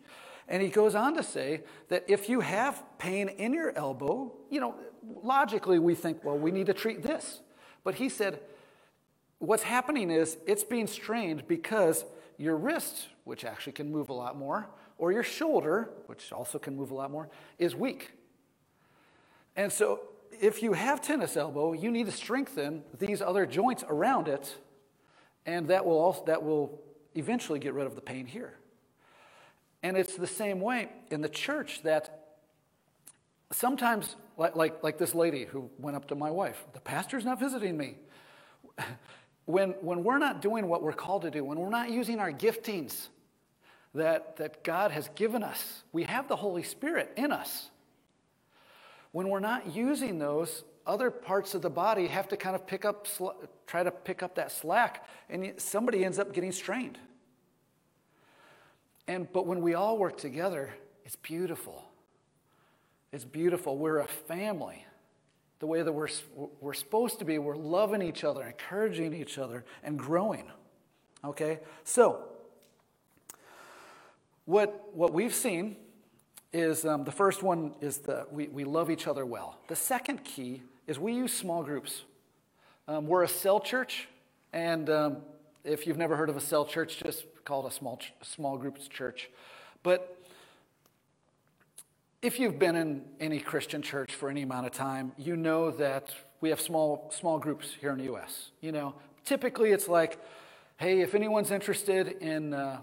And 0.47 0.61
he 0.61 0.69
goes 0.69 0.93
on 0.93 1.15
to 1.15 1.23
say 1.23 1.61
that 1.87 2.05
if 2.07 2.29
you 2.29 2.41
have 2.41 2.83
pain 2.99 3.29
in 3.29 3.53
your 3.53 3.75
elbow, 3.75 4.31
you 4.49 4.59
know, 4.59 4.75
logically 5.23 5.79
we 5.79 5.95
think, 5.95 6.23
well, 6.23 6.37
we 6.37 6.51
need 6.51 6.67
to 6.67 6.73
treat 6.73 7.01
this. 7.01 7.41
But 7.83 7.95
he 7.95 8.09
said, 8.09 8.41
what's 9.39 9.63
happening 9.63 10.11
is 10.11 10.37
it's 10.45 10.63
being 10.63 10.87
strained 10.87 11.47
because 11.47 12.05
your 12.37 12.55
wrist, 12.55 13.07
which 13.23 13.45
actually 13.45 13.73
can 13.73 13.91
move 13.91 14.09
a 14.09 14.13
lot 14.13 14.37
more, 14.37 14.69
or 14.99 15.11
your 15.11 15.23
shoulder, 15.23 15.89
which 16.05 16.31
also 16.31 16.59
can 16.59 16.75
move 16.75 16.91
a 16.91 16.93
lot 16.93 17.09
more, 17.09 17.29
is 17.57 17.75
weak. 17.75 18.11
And 19.55 19.71
so 19.71 20.01
if 20.39 20.61
you 20.61 20.73
have 20.73 21.01
tennis 21.01 21.35
elbow, 21.35 21.73
you 21.73 21.89
need 21.89 22.05
to 22.05 22.11
strengthen 22.11 22.83
these 22.97 23.21
other 23.21 23.45
joints 23.45 23.83
around 23.89 24.27
it 24.27 24.55
and 25.45 25.67
that 25.69 25.85
will, 25.85 25.97
also, 25.97 26.23
that 26.25 26.43
will 26.43 26.79
eventually 27.15 27.59
get 27.59 27.73
rid 27.73 27.87
of 27.87 27.95
the 27.95 28.01
pain 28.01 28.25
here. 28.25 28.53
And 29.81 29.97
it's 29.97 30.15
the 30.15 30.27
same 30.27 30.59
way 30.59 30.89
in 31.09 31.21
the 31.21 31.29
church 31.29 31.81
that 31.83 32.35
sometimes, 33.51 34.15
like, 34.37 34.55
like, 34.55 34.83
like 34.83 34.97
this 34.97 35.15
lady 35.15 35.45
who 35.45 35.69
went 35.79 35.95
up 35.95 36.07
to 36.09 36.15
my 36.15 36.29
wife, 36.29 36.67
the 36.73 36.81
pastor's 36.81 37.25
not 37.25 37.39
visiting 37.39 37.77
me. 37.77 37.95
when, 39.45 39.71
when 39.81 40.03
we're 40.03 40.19
not 40.19 40.41
doing 40.41 40.67
what 40.67 40.83
we're 40.83 40.93
called 40.93 41.23
to 41.23 41.31
do, 41.31 41.43
when 41.43 41.57
we're 41.57 41.69
not 41.69 41.89
using 41.89 42.19
our 42.19 42.31
giftings 42.31 43.07
that, 43.93 44.37
that 44.37 44.63
God 44.63 44.91
has 44.91 45.09
given 45.15 45.43
us, 45.43 45.83
we 45.91 46.03
have 46.03 46.27
the 46.27 46.35
Holy 46.35 46.63
Spirit 46.63 47.11
in 47.17 47.31
us. 47.31 47.69
When 49.11 49.29
we're 49.29 49.39
not 49.39 49.75
using 49.75 50.19
those, 50.19 50.63
other 50.85 51.11
parts 51.11 51.55
of 51.55 51.61
the 51.61 51.69
body 51.69 52.07
have 52.07 52.27
to 52.29 52.37
kind 52.37 52.55
of 52.55 52.65
pick 52.65 52.85
up, 52.85 53.07
try 53.67 53.83
to 53.83 53.91
pick 53.91 54.23
up 54.23 54.35
that 54.35 54.51
slack, 54.51 55.07
and 55.29 55.53
somebody 55.57 56.03
ends 56.05 56.19
up 56.19 56.33
getting 56.33 56.51
strained. 56.51 56.97
And, 59.07 59.31
but 59.31 59.47
when 59.47 59.61
we 59.61 59.73
all 59.73 59.97
work 59.97 60.17
together, 60.17 60.73
it's 61.03 61.15
beautiful. 61.15 61.83
It's 63.11 63.25
beautiful. 63.25 63.77
We're 63.77 63.99
a 63.99 64.07
family. 64.07 64.85
The 65.59 65.67
way 65.67 65.81
that 65.81 65.91
we're, 65.91 66.09
we're 66.61 66.73
supposed 66.73 67.19
to 67.19 67.25
be, 67.25 67.37
we're 67.39 67.55
loving 67.55 68.01
each 68.01 68.23
other, 68.23 68.43
encouraging 68.43 69.13
each 69.13 69.37
other, 69.37 69.65
and 69.83 69.97
growing. 69.97 70.45
Okay? 71.25 71.59
So, 71.83 72.28
what, 74.49 74.89
what 74.95 75.13
we've 75.13 75.33
seen 75.33 75.75
is 76.51 76.83
um, 76.83 77.03
the 77.03 77.11
first 77.11 77.43
one 77.43 77.75
is 77.81 77.99
that 77.99 78.33
we, 78.33 78.47
we 78.47 78.63
love 78.63 78.89
each 78.89 79.05
other 79.05 79.23
well. 79.23 79.59
The 79.67 79.75
second 79.75 80.23
key 80.23 80.63
is 80.87 80.97
we 80.97 81.13
use 81.13 81.31
small 81.31 81.61
groups. 81.61 82.01
Um, 82.87 83.05
we're 83.05 83.21
a 83.21 83.27
cell 83.27 83.59
church, 83.59 84.07
and 84.51 84.89
um, 84.89 85.17
if 85.63 85.85
you've 85.85 85.99
never 85.99 86.15
heard 86.15 86.31
of 86.31 86.35
a 86.35 86.41
cell 86.41 86.65
church, 86.65 86.97
just 86.97 87.25
call 87.45 87.63
it 87.67 87.71
a 87.71 87.75
small, 87.75 87.99
small 88.23 88.57
groups 88.57 88.87
church. 88.87 89.29
But 89.83 90.17
if 92.23 92.39
you've 92.39 92.57
been 92.57 92.75
in 92.75 93.03
any 93.19 93.39
Christian 93.39 93.83
church 93.83 94.15
for 94.15 94.31
any 94.31 94.41
amount 94.41 94.65
of 94.65 94.71
time, 94.71 95.11
you 95.15 95.37
know 95.37 95.69
that 95.69 96.11
we 96.41 96.49
have 96.49 96.59
small, 96.59 97.11
small 97.15 97.37
groups 97.37 97.75
here 97.79 97.91
in 97.91 97.99
the 97.99 98.05
U.S. 98.05 98.49
You 98.61 98.71
know, 98.71 98.95
typically 99.23 99.73
it's 99.73 99.87
like, 99.87 100.17
hey, 100.77 101.01
if 101.01 101.13
anyone's 101.13 101.51
interested 101.51 102.17
in 102.23 102.55
uh, 102.55 102.79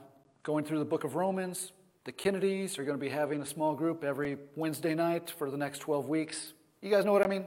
going 0.46 0.64
through 0.64 0.78
the 0.78 0.84
book 0.84 1.02
of 1.02 1.16
Romans, 1.16 1.72
the 2.04 2.12
Kennedys 2.12 2.78
are 2.78 2.84
going 2.84 2.96
to 2.96 3.04
be 3.04 3.08
having 3.08 3.42
a 3.42 3.46
small 3.46 3.74
group 3.74 4.04
every 4.04 4.38
Wednesday 4.54 4.94
night 4.94 5.28
for 5.28 5.50
the 5.50 5.56
next 5.56 5.80
12 5.80 6.08
weeks. 6.08 6.52
You 6.80 6.88
guys 6.88 7.04
know 7.04 7.12
what 7.12 7.24
I 7.24 7.28
mean? 7.28 7.46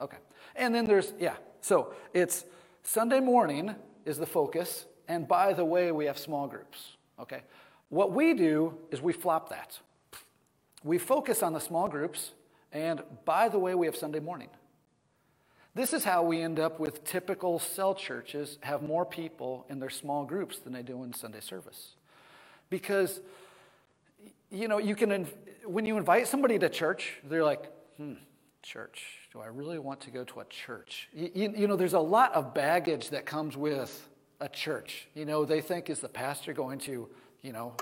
Okay. 0.00 0.16
And 0.56 0.74
then 0.74 0.86
there's, 0.86 1.12
yeah, 1.20 1.36
so 1.60 1.92
it's 2.14 2.46
Sunday 2.82 3.20
morning 3.20 3.74
is 4.06 4.16
the 4.16 4.24
focus. 4.24 4.86
And 5.06 5.28
by 5.28 5.52
the 5.52 5.66
way, 5.66 5.92
we 5.92 6.06
have 6.06 6.16
small 6.16 6.46
groups. 6.46 6.96
Okay. 7.20 7.42
What 7.90 8.12
we 8.12 8.32
do 8.32 8.78
is 8.90 9.02
we 9.02 9.12
flop 9.12 9.50
that. 9.50 9.78
We 10.82 10.96
focus 10.96 11.42
on 11.42 11.52
the 11.52 11.60
small 11.60 11.88
groups. 11.88 12.32
And 12.72 13.02
by 13.26 13.50
the 13.50 13.58
way, 13.58 13.74
we 13.74 13.84
have 13.84 13.96
Sunday 13.96 14.20
morning. 14.20 14.48
This 15.74 15.92
is 15.92 16.04
how 16.04 16.22
we 16.22 16.40
end 16.40 16.58
up 16.58 16.80
with 16.80 17.04
typical 17.04 17.58
cell 17.58 17.94
churches 17.94 18.58
have 18.62 18.82
more 18.82 19.04
people 19.04 19.66
in 19.68 19.78
their 19.78 19.90
small 19.90 20.24
groups 20.24 20.58
than 20.58 20.72
they 20.72 20.82
do 20.82 21.04
in 21.04 21.12
Sunday 21.12 21.40
service. 21.40 21.96
Because, 22.70 23.20
you 24.50 24.68
know, 24.68 24.78
you 24.78 24.94
can, 24.94 25.26
when 25.64 25.86
you 25.86 25.96
invite 25.96 26.26
somebody 26.26 26.58
to 26.58 26.68
church, 26.68 27.14
they're 27.24 27.44
like, 27.44 27.70
hmm, 27.96 28.14
church 28.62 29.18
do 29.32 29.40
I 29.40 29.46
really 29.46 29.78
want 29.78 30.00
to 30.02 30.10
go 30.10 30.24
to 30.24 30.40
a 30.40 30.44
church? 30.46 31.08
You, 31.12 31.52
you, 31.54 31.66
know, 31.66 31.76
there's 31.76 31.92
a 31.92 32.00
lot 32.00 32.32
of 32.32 32.54
baggage 32.54 33.10
that 33.10 33.26
comes 33.26 33.56
with 33.56 34.08
a 34.40 34.48
church. 34.48 35.06
You 35.14 35.26
know, 35.26 35.44
they 35.44 35.60
think, 35.60 35.90
is 35.90 36.00
the 36.00 36.08
pastor 36.08 36.52
going 36.52 36.78
to, 36.80 37.08
you 37.42 37.52
know, 37.52 37.74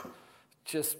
just 0.64 0.96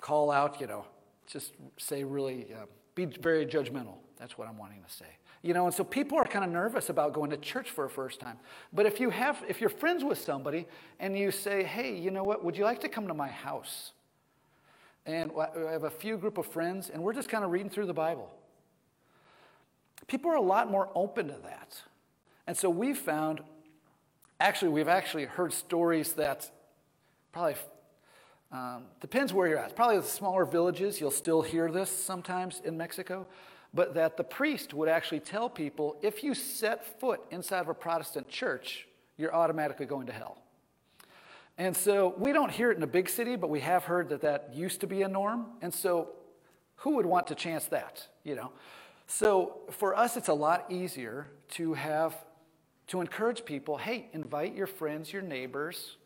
call 0.00 0.30
out, 0.30 0.60
you 0.60 0.66
know, 0.66 0.84
just 1.26 1.52
say 1.78 2.02
really, 2.02 2.48
uh, 2.52 2.66
be 2.94 3.04
very 3.04 3.46
judgmental. 3.46 3.98
That's 4.18 4.38
what 4.38 4.48
I'm 4.48 4.58
wanting 4.58 4.82
to 4.82 4.92
say. 4.92 5.06
You 5.42 5.54
know, 5.54 5.66
and 5.66 5.74
so 5.74 5.84
people 5.84 6.18
are 6.18 6.24
kind 6.24 6.44
of 6.44 6.50
nervous 6.50 6.88
about 6.88 7.12
going 7.12 7.30
to 7.30 7.36
church 7.36 7.70
for 7.70 7.84
a 7.84 7.90
first 7.90 8.18
time. 8.20 8.38
But 8.72 8.86
if 8.86 8.98
you 8.98 9.10
have, 9.10 9.42
if 9.48 9.60
you're 9.60 9.70
friends 9.70 10.02
with 10.02 10.18
somebody 10.18 10.66
and 10.98 11.16
you 11.16 11.30
say, 11.30 11.62
hey, 11.62 11.96
you 11.96 12.10
know 12.10 12.24
what, 12.24 12.44
would 12.44 12.56
you 12.56 12.64
like 12.64 12.80
to 12.80 12.88
come 12.88 13.06
to 13.08 13.14
my 13.14 13.28
house? 13.28 13.92
And 15.04 15.30
I 15.38 15.70
have 15.70 15.84
a 15.84 15.90
few 15.90 16.16
group 16.16 16.36
of 16.36 16.46
friends, 16.46 16.90
and 16.90 17.00
we're 17.00 17.12
just 17.12 17.28
kind 17.28 17.44
of 17.44 17.52
reading 17.52 17.70
through 17.70 17.86
the 17.86 17.94
Bible. 17.94 18.28
People 20.08 20.32
are 20.32 20.36
a 20.36 20.42
lot 20.42 20.68
more 20.70 20.88
open 20.94 21.28
to 21.28 21.36
that. 21.44 21.80
And 22.48 22.56
so 22.56 22.68
we've 22.68 22.98
found, 22.98 23.40
actually, 24.40 24.70
we've 24.70 24.88
actually 24.88 25.26
heard 25.26 25.52
stories 25.52 26.14
that 26.14 26.50
probably 27.30 27.54
um, 28.50 28.84
depends 29.00 29.32
where 29.32 29.46
you're 29.46 29.58
at. 29.58 29.76
Probably 29.76 29.98
the 29.98 30.02
smaller 30.02 30.44
villages, 30.44 31.00
you'll 31.00 31.10
still 31.10 31.42
hear 31.42 31.70
this 31.70 31.90
sometimes 31.90 32.60
in 32.64 32.76
Mexico, 32.76 33.26
but 33.76 33.94
that 33.94 34.16
the 34.16 34.24
priest 34.24 34.72
would 34.72 34.88
actually 34.88 35.20
tell 35.20 35.48
people 35.48 35.96
if 36.02 36.24
you 36.24 36.34
set 36.34 36.98
foot 36.98 37.20
inside 37.30 37.60
of 37.60 37.68
a 37.68 37.74
Protestant 37.74 38.26
church, 38.28 38.88
you're 39.18 39.34
automatically 39.34 39.86
going 39.86 40.06
to 40.06 40.12
hell. 40.12 40.38
And 41.58 41.76
so 41.76 42.14
we 42.18 42.32
don't 42.32 42.50
hear 42.50 42.70
it 42.70 42.76
in 42.76 42.82
a 42.82 42.88
big 42.88 43.08
city, 43.08 43.36
but 43.36 43.50
we 43.50 43.60
have 43.60 43.84
heard 43.84 44.08
that 44.08 44.22
that 44.22 44.50
used 44.54 44.80
to 44.80 44.86
be 44.86 45.02
a 45.02 45.08
norm. 45.08 45.46
And 45.60 45.72
so 45.72 46.08
who 46.76 46.96
would 46.96 47.06
want 47.06 47.26
to 47.28 47.34
chance 47.34 47.66
that, 47.66 48.08
you 48.24 48.34
know? 48.34 48.50
So 49.06 49.60
for 49.70 49.94
us, 49.94 50.16
it's 50.16 50.28
a 50.28 50.34
lot 50.34 50.66
easier 50.70 51.28
to 51.50 51.74
have 51.74 52.14
to 52.88 53.00
encourage 53.00 53.44
people 53.44 53.76
hey, 53.76 54.08
invite 54.12 54.54
your 54.54 54.66
friends, 54.66 55.12
your 55.12 55.22
neighbors. 55.22 55.96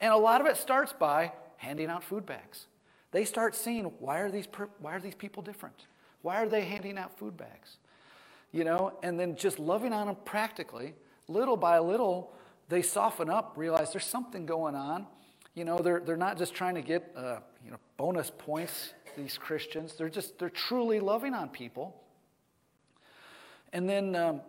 And 0.00 0.12
a 0.12 0.16
lot 0.16 0.40
of 0.40 0.46
it 0.46 0.56
starts 0.56 0.92
by 0.92 1.32
handing 1.58 1.90
out 1.90 2.02
food 2.02 2.26
bags. 2.26 2.66
They 3.12 3.24
start 3.24 3.54
seeing 3.54 3.84
why 3.98 4.18
are 4.18 4.30
these, 4.30 4.48
why 4.78 4.94
are 4.94 5.00
these 5.00 5.14
people 5.14 5.42
different? 5.42 5.86
Why 6.22 6.42
are 6.42 6.48
they 6.48 6.62
handing 6.62 6.98
out 6.98 7.18
food 7.18 7.36
bags? 7.36 7.78
You 8.52 8.64
know, 8.64 8.98
and 9.02 9.18
then 9.18 9.36
just 9.36 9.58
loving 9.58 9.92
on 9.92 10.08
them 10.08 10.16
practically, 10.24 10.94
little 11.28 11.56
by 11.56 11.78
little, 11.78 12.32
they 12.68 12.82
soften 12.82 13.30
up, 13.30 13.54
realize 13.56 13.92
there's 13.92 14.06
something 14.06 14.46
going 14.46 14.74
on. 14.74 15.06
You 15.54 15.64
know, 15.64 15.78
they're, 15.78 16.00
they're 16.00 16.16
not 16.16 16.38
just 16.38 16.54
trying 16.54 16.74
to 16.74 16.82
get 16.82 17.12
uh, 17.16 17.38
you 17.64 17.70
know, 17.70 17.78
bonus 17.96 18.30
points, 18.36 18.94
these 19.16 19.38
Christians. 19.38 19.94
They're 19.96 20.08
just, 20.08 20.38
they're 20.38 20.50
truly 20.50 21.00
loving 21.00 21.34
on 21.34 21.48
people. 21.48 22.00
And 23.72 23.88
then, 23.88 24.16
um, 24.16 24.40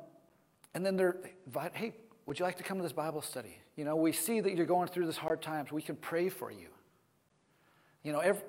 and 0.74 0.86
then 0.86 0.96
they're, 0.96 1.18
hey, 1.74 1.94
would 2.26 2.40
you 2.40 2.46
like 2.46 2.58
to 2.58 2.64
come 2.64 2.78
to 2.78 2.84
this 2.84 2.94
Bible 2.94 3.22
study? 3.22 3.58
You 3.76 3.86
know, 3.86 3.96
we 3.96 4.12
see 4.12 4.40
that 4.42 4.56
you're 4.56 4.66
going 4.66 4.88
through 4.88 5.06
this 5.06 5.18
hard 5.18 5.42
times. 5.42 5.72
We 5.72 5.82
can 5.82 5.96
pray 5.96 6.30
for 6.30 6.52
you. 6.52 6.68
You 8.04 8.14
know, 8.14 8.20
every, 8.20 8.44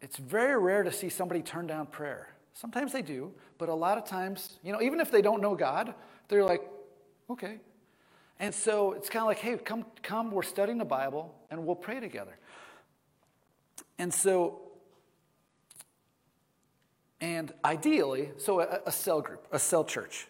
it's 0.00 0.16
very 0.16 0.58
rare 0.58 0.82
to 0.82 0.92
see 0.92 1.08
somebody 1.08 1.42
turn 1.42 1.66
down 1.66 1.86
prayer. 1.86 2.34
Sometimes 2.54 2.92
they 2.92 3.02
do, 3.02 3.32
but 3.58 3.68
a 3.68 3.74
lot 3.74 3.98
of 3.98 4.04
times, 4.04 4.58
you 4.62 4.72
know, 4.72 4.80
even 4.80 5.00
if 5.00 5.10
they 5.10 5.22
don't 5.22 5.40
know 5.40 5.54
God, 5.54 5.94
they're 6.28 6.44
like, 6.44 6.62
okay. 7.28 7.58
And 8.38 8.54
so 8.54 8.92
it's 8.92 9.08
kind 9.08 9.22
of 9.22 9.26
like, 9.26 9.38
hey, 9.38 9.56
come, 9.58 9.84
come, 10.02 10.30
we're 10.30 10.42
studying 10.42 10.78
the 10.78 10.84
Bible 10.84 11.34
and 11.50 11.66
we'll 11.66 11.76
pray 11.76 12.00
together. 12.00 12.38
And 13.98 14.12
so, 14.12 14.60
and 17.20 17.52
ideally, 17.64 18.30
so 18.38 18.60
a, 18.60 18.80
a 18.86 18.92
cell 18.92 19.20
group, 19.20 19.46
a 19.52 19.58
cell 19.58 19.84
church. 19.84 20.26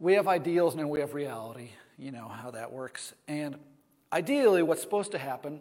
We 0.00 0.14
have 0.14 0.28
ideals 0.28 0.72
and 0.72 0.80
then 0.80 0.88
we 0.88 1.00
have 1.00 1.12
reality. 1.12 1.70
You 1.98 2.12
know 2.12 2.28
how 2.28 2.52
that 2.52 2.72
works. 2.72 3.12
And 3.26 3.56
ideally, 4.12 4.62
what's 4.62 4.80
supposed 4.80 5.12
to 5.12 5.18
happen 5.18 5.60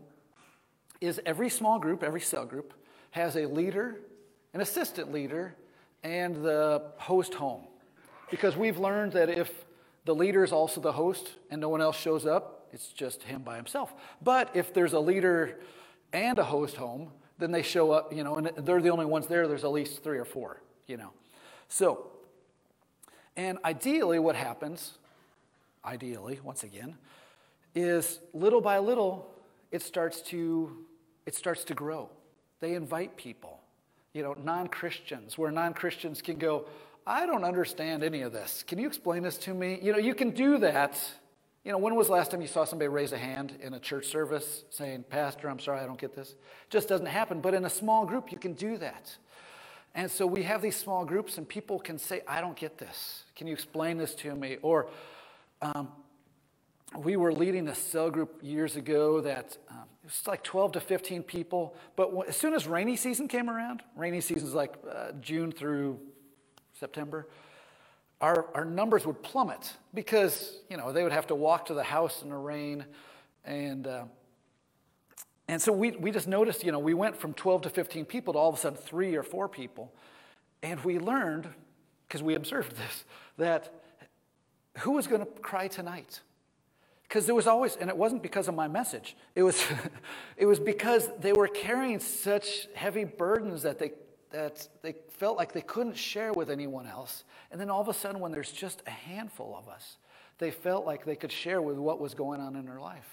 is 1.01 1.19
every 1.25 1.49
small 1.49 1.79
group, 1.79 2.03
every 2.03 2.21
cell 2.21 2.45
group, 2.45 2.73
has 3.11 3.35
a 3.35 3.45
leader, 3.45 3.97
an 4.53 4.61
assistant 4.61 5.11
leader, 5.11 5.55
and 6.03 6.35
the 6.43 6.83
host 6.97 7.33
home. 7.33 7.63
Because 8.29 8.55
we've 8.55 8.77
learned 8.77 9.13
that 9.13 9.29
if 9.29 9.51
the 10.05 10.15
leader 10.15 10.43
is 10.43 10.51
also 10.51 10.81
the 10.81 10.91
host 10.91 11.33
and 11.49 11.61
no 11.61 11.69
one 11.69 11.81
else 11.81 11.97
shows 11.97 12.25
up, 12.25 12.67
it's 12.73 12.87
just 12.87 13.23
him 13.23 13.41
by 13.41 13.55
himself. 13.55 13.93
But 14.21 14.51
if 14.53 14.73
there's 14.73 14.93
a 14.93 14.99
leader 14.99 15.57
and 16.13 16.37
a 16.39 16.43
host 16.43 16.75
home, 16.75 17.11
then 17.37 17.51
they 17.51 17.61
show 17.61 17.91
up, 17.91 18.13
you 18.13 18.23
know, 18.23 18.35
and 18.35 18.51
they're 18.65 18.81
the 18.81 18.89
only 18.89 19.05
ones 19.05 19.27
there, 19.27 19.47
there's 19.47 19.63
at 19.63 19.71
least 19.71 20.03
three 20.03 20.17
or 20.17 20.25
four, 20.25 20.61
you 20.87 20.97
know. 20.97 21.11
So, 21.69 22.07
and 23.35 23.59
ideally, 23.63 24.19
what 24.19 24.35
happens, 24.35 24.97
ideally, 25.85 26.39
once 26.43 26.63
again, 26.63 26.95
is 27.75 28.19
little 28.33 28.61
by 28.61 28.79
little, 28.79 29.29
it 29.71 29.81
starts 29.81 30.21
to, 30.23 30.85
it 31.27 31.35
starts 31.35 31.63
to 31.65 31.75
grow. 31.75 32.09
They 32.61 32.73
invite 32.73 33.17
people, 33.17 33.59
you 34.13 34.23
know, 34.23 34.35
non 34.43 34.67
Christians, 34.67 35.37
where 35.37 35.51
non 35.51 35.73
Christians 35.75 36.21
can 36.23 36.37
go, 36.37 36.65
I 37.05 37.25
don't 37.25 37.43
understand 37.43 38.03
any 38.03 38.21
of 38.21 38.33
this. 38.33 38.63
Can 38.65 38.79
you 38.79 38.87
explain 38.87 39.23
this 39.23 39.37
to 39.39 39.53
me? 39.53 39.77
You 39.81 39.91
know, 39.91 39.99
you 39.99 40.15
can 40.15 40.31
do 40.31 40.57
that. 40.59 40.99
You 41.63 41.73
know, 41.73 41.77
when 41.77 41.95
was 41.95 42.07
the 42.07 42.13
last 42.13 42.31
time 42.31 42.41
you 42.41 42.47
saw 42.47 42.63
somebody 42.63 42.87
raise 42.87 43.11
a 43.11 43.17
hand 43.17 43.59
in 43.61 43.73
a 43.73 43.79
church 43.79 44.07
service 44.07 44.63
saying, 44.69 45.03
Pastor, 45.09 45.49
I'm 45.49 45.59
sorry, 45.59 45.81
I 45.81 45.85
don't 45.85 45.99
get 45.99 46.15
this? 46.15 46.29
It 46.29 46.69
just 46.69 46.87
doesn't 46.87 47.07
happen. 47.07 47.41
But 47.41 47.53
in 47.53 47.65
a 47.65 47.69
small 47.69 48.05
group, 48.05 48.31
you 48.31 48.37
can 48.37 48.53
do 48.53 48.77
that. 48.77 49.15
And 49.93 50.09
so 50.09 50.25
we 50.25 50.43
have 50.43 50.61
these 50.61 50.77
small 50.77 51.03
groups, 51.03 51.37
and 51.37 51.47
people 51.47 51.77
can 51.77 51.99
say, 51.99 52.21
I 52.25 52.39
don't 52.39 52.55
get 52.55 52.77
this. 52.77 53.23
Can 53.35 53.47
you 53.47 53.53
explain 53.53 53.97
this 53.97 54.15
to 54.15 54.33
me? 54.33 54.57
Or 54.61 54.87
um, 55.61 55.89
we 56.97 57.15
were 57.15 57.31
leading 57.31 57.67
a 57.67 57.75
cell 57.75 58.09
group 58.09 58.39
years 58.41 58.75
ago 58.75 59.21
that 59.21 59.57
um, 59.69 59.83
it 60.03 60.07
was 60.07 60.27
like 60.27 60.43
12 60.43 60.73
to 60.73 60.79
15 60.79 61.23
people. 61.23 61.75
But 61.95 62.11
as 62.27 62.35
soon 62.35 62.53
as 62.53 62.67
rainy 62.67 62.95
season 62.95 63.27
came 63.27 63.49
around, 63.49 63.83
rainy 63.95 64.21
season 64.21 64.47
is 64.47 64.53
like 64.53 64.73
uh, 64.89 65.11
June 65.21 65.51
through 65.51 65.99
September, 66.73 67.27
our, 68.19 68.47
our 68.55 68.65
numbers 68.65 69.05
would 69.05 69.21
plummet 69.21 69.73
because, 69.93 70.59
you 70.69 70.77
know, 70.77 70.91
they 70.91 71.03
would 71.03 71.11
have 71.11 71.27
to 71.27 71.35
walk 71.35 71.67
to 71.67 71.73
the 71.73 71.83
house 71.83 72.23
in 72.23 72.29
the 72.29 72.35
rain. 72.35 72.85
And, 73.45 73.85
uh, 73.85 74.05
and 75.47 75.61
so 75.61 75.71
we, 75.71 75.91
we 75.91 76.11
just 76.11 76.27
noticed, 76.27 76.63
you 76.63 76.71
know, 76.71 76.79
we 76.79 76.95
went 76.95 77.15
from 77.15 77.33
12 77.33 77.63
to 77.63 77.69
15 77.69 78.05
people 78.05 78.33
to 78.33 78.39
all 78.39 78.49
of 78.49 78.55
a 78.55 78.57
sudden 78.57 78.77
three 78.77 79.15
or 79.15 79.23
four 79.23 79.47
people. 79.47 79.93
And 80.63 80.83
we 80.83 80.97
learned, 80.97 81.47
because 82.07 82.23
we 82.23 82.33
observed 82.33 82.71
this, 82.77 83.05
that 83.37 83.71
who 84.79 84.91
was 84.91 85.05
going 85.05 85.21
to 85.21 85.27
cry 85.41 85.67
tonight? 85.67 86.21
Because 87.07 87.25
there 87.25 87.35
was 87.35 87.47
always, 87.47 87.75
and 87.77 87.89
it 87.89 87.97
wasn't 87.97 88.21
because 88.21 88.47
of 88.47 88.55
my 88.55 88.67
message, 88.67 89.15
it 89.33 89.43
was, 89.43 89.63
it 90.37 90.45
was 90.45 90.59
because 90.59 91.09
they 91.19 91.33
were 91.33 91.47
carrying 91.47 91.99
such 91.99 92.67
heavy 92.75 93.05
burdens 93.05 93.61
that 93.63 93.79
they, 93.79 93.91
that 94.31 94.67
they 94.81 94.95
felt 95.09 95.37
like 95.37 95.53
they 95.53 95.61
couldn't 95.61 95.97
share 95.97 96.33
with 96.33 96.49
anyone 96.49 96.85
else. 96.85 97.23
And 97.51 97.61
then 97.61 97.69
all 97.69 97.81
of 97.81 97.87
a 97.87 97.93
sudden, 97.93 98.19
when 98.19 98.31
there's 98.31 98.51
just 98.51 98.83
a 98.85 98.91
handful 98.91 99.55
of 99.57 99.69
us, 99.69 99.97
they 100.37 100.51
felt 100.51 100.85
like 100.85 101.05
they 101.05 101.15
could 101.15 101.31
share 101.31 101.61
with 101.61 101.77
what 101.77 101.99
was 101.99 102.13
going 102.13 102.41
on 102.41 102.55
in 102.55 102.65
their 102.65 102.79
life. 102.79 103.09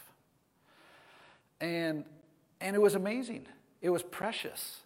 And, 1.60 2.04
and 2.60 2.74
it 2.74 2.82
was 2.82 2.96
amazing, 2.96 3.46
it 3.80 3.90
was 3.90 4.02
precious. 4.02 4.80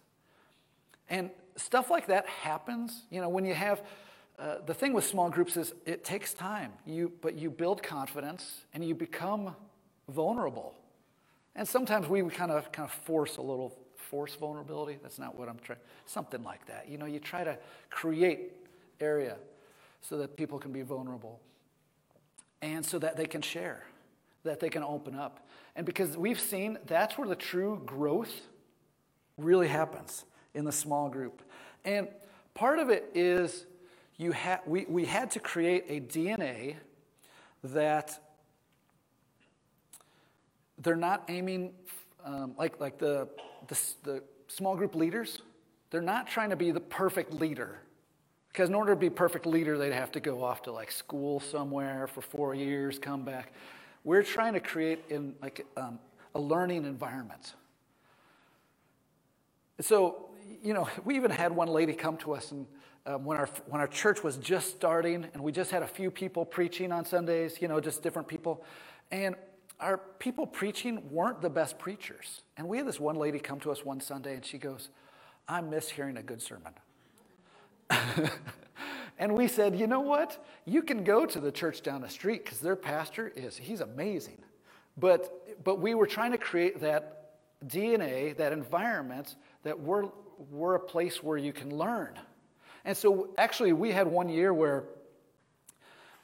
And 1.09 1.31
stuff 1.55 1.89
like 1.89 2.07
that 2.07 2.27
happens, 2.27 3.05
you 3.09 3.19
know, 3.21 3.29
when 3.29 3.43
you 3.43 3.55
have 3.55 3.81
uh, 4.39 4.55
the 4.65 4.73
thing 4.73 4.93
with 4.93 5.05
small 5.05 5.29
groups 5.29 5.57
is 5.57 5.73
it 5.85 6.03
takes 6.03 6.33
time, 6.33 6.71
you, 6.85 7.11
but 7.21 7.35
you 7.35 7.49
build 7.49 7.83
confidence 7.83 8.65
and 8.73 8.83
you 8.83 8.95
become 8.95 9.55
vulnerable. 10.07 10.73
And 11.55 11.67
sometimes 11.67 12.07
we 12.07 12.21
kind 12.29 12.51
of 12.51 12.71
kind 12.71 12.87
of 12.87 12.93
force 12.93 13.37
a 13.37 13.41
little 13.41 13.77
force 13.95 14.35
vulnerability. 14.35 14.97
That's 15.01 15.19
not 15.19 15.37
what 15.37 15.49
I'm 15.49 15.59
trying. 15.59 15.79
Something 16.05 16.43
like 16.43 16.65
that. 16.67 16.87
You 16.87 16.97
know, 16.97 17.05
you 17.05 17.19
try 17.19 17.43
to 17.43 17.57
create 17.89 18.53
area 19.01 19.35
so 20.01 20.17
that 20.19 20.37
people 20.37 20.57
can 20.57 20.71
be 20.71 20.81
vulnerable, 20.81 21.41
and 22.61 22.85
so 22.85 22.97
that 22.99 23.17
they 23.17 23.25
can 23.25 23.41
share, 23.41 23.83
that 24.43 24.61
they 24.61 24.69
can 24.69 24.83
open 24.83 25.15
up. 25.15 25.45
And 25.75 25.85
because 25.85 26.15
we've 26.17 26.39
seen 26.39 26.77
that's 26.85 27.17
where 27.17 27.27
the 27.27 27.35
true 27.35 27.81
growth 27.85 28.33
really 29.37 29.67
happens 29.67 30.23
in 30.53 30.63
the 30.63 30.71
small 30.71 31.09
group. 31.09 31.41
And 31.83 32.07
part 32.53 32.79
of 32.79 32.89
it 32.89 33.11
is 33.13 33.65
you 34.19 34.33
ha- 34.33 34.59
we, 34.67 34.85
we 34.87 35.05
had 35.05 35.31
to 35.31 35.39
create 35.39 35.85
a 35.87 36.01
DNA 36.01 36.75
that 37.63 38.19
they're 40.77 40.95
not 40.97 41.23
aiming 41.29 41.71
um, 42.25 42.53
like, 42.57 42.79
like 42.81 42.99
the, 42.99 43.29
the, 43.69 43.79
the 44.03 44.23
small 44.47 44.75
group 44.75 44.93
leaders, 44.93 45.41
they're 45.89 46.01
not 46.01 46.27
trying 46.27 46.49
to 46.49 46.57
be 46.57 46.71
the 46.71 46.81
perfect 46.81 47.33
leader. 47.33 47.79
Because 48.51 48.67
in 48.67 48.75
order 48.75 48.93
to 48.93 48.99
be 48.99 49.09
perfect 49.09 49.45
leader, 49.45 49.77
they'd 49.77 49.93
have 49.93 50.11
to 50.11 50.19
go 50.19 50.43
off 50.43 50.63
to 50.63 50.71
like 50.71 50.91
school 50.91 51.39
somewhere 51.39 52.05
for 52.07 52.21
four 52.21 52.53
years, 52.53 52.99
come 52.99 53.23
back. 53.23 53.53
We're 54.03 54.23
trying 54.23 54.53
to 54.53 54.59
create 54.59 54.99
in 55.09 55.33
like 55.41 55.65
um, 55.77 55.97
a 56.35 56.39
learning 56.39 56.83
environment. 56.83 57.53
So, 59.79 60.29
you 60.61 60.73
know, 60.73 60.89
we 61.05 61.15
even 61.15 61.31
had 61.31 61.53
one 61.53 61.69
lady 61.69 61.93
come 61.93 62.17
to 62.17 62.33
us 62.33 62.51
and 62.51 62.65
um, 63.05 63.25
when, 63.25 63.37
our, 63.37 63.49
when 63.67 63.81
our 63.81 63.87
church 63.87 64.23
was 64.23 64.37
just 64.37 64.69
starting 64.69 65.25
and 65.33 65.43
we 65.43 65.51
just 65.51 65.71
had 65.71 65.83
a 65.83 65.87
few 65.87 66.11
people 66.11 66.45
preaching 66.45 66.91
on 66.91 67.05
Sundays, 67.05 67.61
you 67.61 67.67
know, 67.67 67.79
just 67.79 68.03
different 68.03 68.27
people. 68.27 68.63
And 69.11 69.35
our 69.79 69.97
people 69.97 70.45
preaching 70.45 71.01
weren't 71.09 71.41
the 71.41 71.49
best 71.49 71.79
preachers. 71.79 72.41
And 72.57 72.67
we 72.67 72.77
had 72.77 72.87
this 72.87 72.99
one 72.99 73.15
lady 73.15 73.39
come 73.39 73.59
to 73.61 73.71
us 73.71 73.85
one 73.85 74.01
Sunday 74.01 74.35
and 74.35 74.45
she 74.45 74.57
goes, 74.57 74.89
I 75.47 75.61
miss 75.61 75.89
hearing 75.89 76.17
a 76.17 76.23
good 76.23 76.41
sermon. 76.41 76.73
and 79.17 79.35
we 79.35 79.47
said, 79.47 79.79
you 79.79 79.87
know 79.87 80.01
what? 80.01 80.45
You 80.65 80.83
can 80.83 81.03
go 81.03 81.25
to 81.25 81.39
the 81.39 81.51
church 81.51 81.81
down 81.81 82.01
the 82.01 82.09
street 82.09 82.43
because 82.43 82.59
their 82.59 82.75
pastor 82.75 83.31
is, 83.35 83.57
he's 83.57 83.81
amazing. 83.81 84.37
But, 84.97 85.63
but 85.63 85.79
we 85.79 85.95
were 85.95 86.07
trying 86.07 86.31
to 86.33 86.37
create 86.37 86.81
that 86.81 87.37
DNA, 87.65 88.35
that 88.37 88.51
environment 88.51 89.35
that 89.63 89.79
we're, 89.79 90.05
we're 90.51 90.75
a 90.75 90.79
place 90.79 91.23
where 91.23 91.37
you 91.37 91.53
can 91.53 91.75
learn. 91.75 92.19
And 92.89 92.97
so 92.97 93.29
actually, 93.37 93.71
we 93.71 93.91
had 93.91 94.07
one 94.07 94.29
year 94.29 94.51
where 94.51 94.85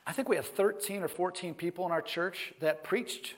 I 0.07 0.13
think 0.13 0.27
we 0.27 0.35
had 0.35 0.45
13 0.45 1.03
or 1.03 1.07
14 1.07 1.53
people 1.53 1.85
in 1.85 1.91
our 1.91 2.01
church 2.01 2.55
that 2.59 2.83
preached. 2.83 3.35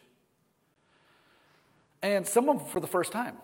And 2.02 2.26
some 2.26 2.48
of 2.48 2.60
them 2.60 2.68
for 2.68 2.80
the 2.80 2.88
first 2.88 3.12
time. 3.12 3.36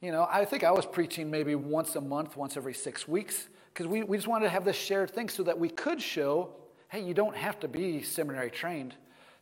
You 0.00 0.12
know, 0.12 0.26
I 0.32 0.46
think 0.46 0.64
I 0.64 0.70
was 0.70 0.86
preaching 0.86 1.30
maybe 1.30 1.54
once 1.54 1.94
a 1.94 2.00
month, 2.00 2.38
once 2.38 2.56
every 2.56 2.72
six 2.72 3.06
weeks, 3.06 3.48
because 3.74 3.86
we, 3.86 4.02
we 4.02 4.16
just 4.16 4.28
wanted 4.28 4.46
to 4.46 4.50
have 4.50 4.64
this 4.64 4.76
shared 4.76 5.10
thing 5.10 5.28
so 5.28 5.42
that 5.42 5.58
we 5.58 5.68
could 5.68 6.00
show 6.00 6.54
hey, 6.88 7.02
you 7.04 7.12
don't 7.12 7.36
have 7.36 7.60
to 7.60 7.68
be 7.68 8.00
seminary 8.00 8.50
trained 8.50 8.94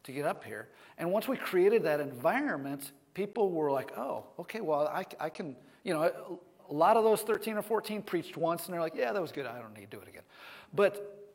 to 0.03 0.11
get 0.11 0.27
up 0.27 0.43
here. 0.43 0.67
And 0.99 1.13
once 1.13 1.29
we 1.29 1.37
created 1.37 1.85
that 1.85 2.01
environment, 2.01 2.91
people 3.15 3.53
were 3.53 3.71
like, 3.71 3.97
oh, 3.97 4.25
okay, 4.41 4.61
well, 4.61 4.89
I, 4.89 5.07
I 5.21 5.31
can, 5.31 5.55
you 5.85 5.95
know, 5.95 6.41
a 6.69 6.75
lot 6.75 6.97
of 6.97 7.05
those 7.05 7.23
13 7.23 7.57
or 7.57 7.63
14 7.63 8.03
preached 8.03 8.37
once 8.37 8.67
and 8.67 8.75
they're 8.75 8.81
like, 8.81 8.95
yeah, 8.95 9.13
that 9.13 9.23
was 9.23 9.33
good. 9.33 9.47
I 9.47 9.59
don't 9.59 9.75
need 9.75 9.91
to 9.91 9.97
do 9.97 10.03
it 10.03 10.09
again. 10.09 10.23
But, 10.75 11.31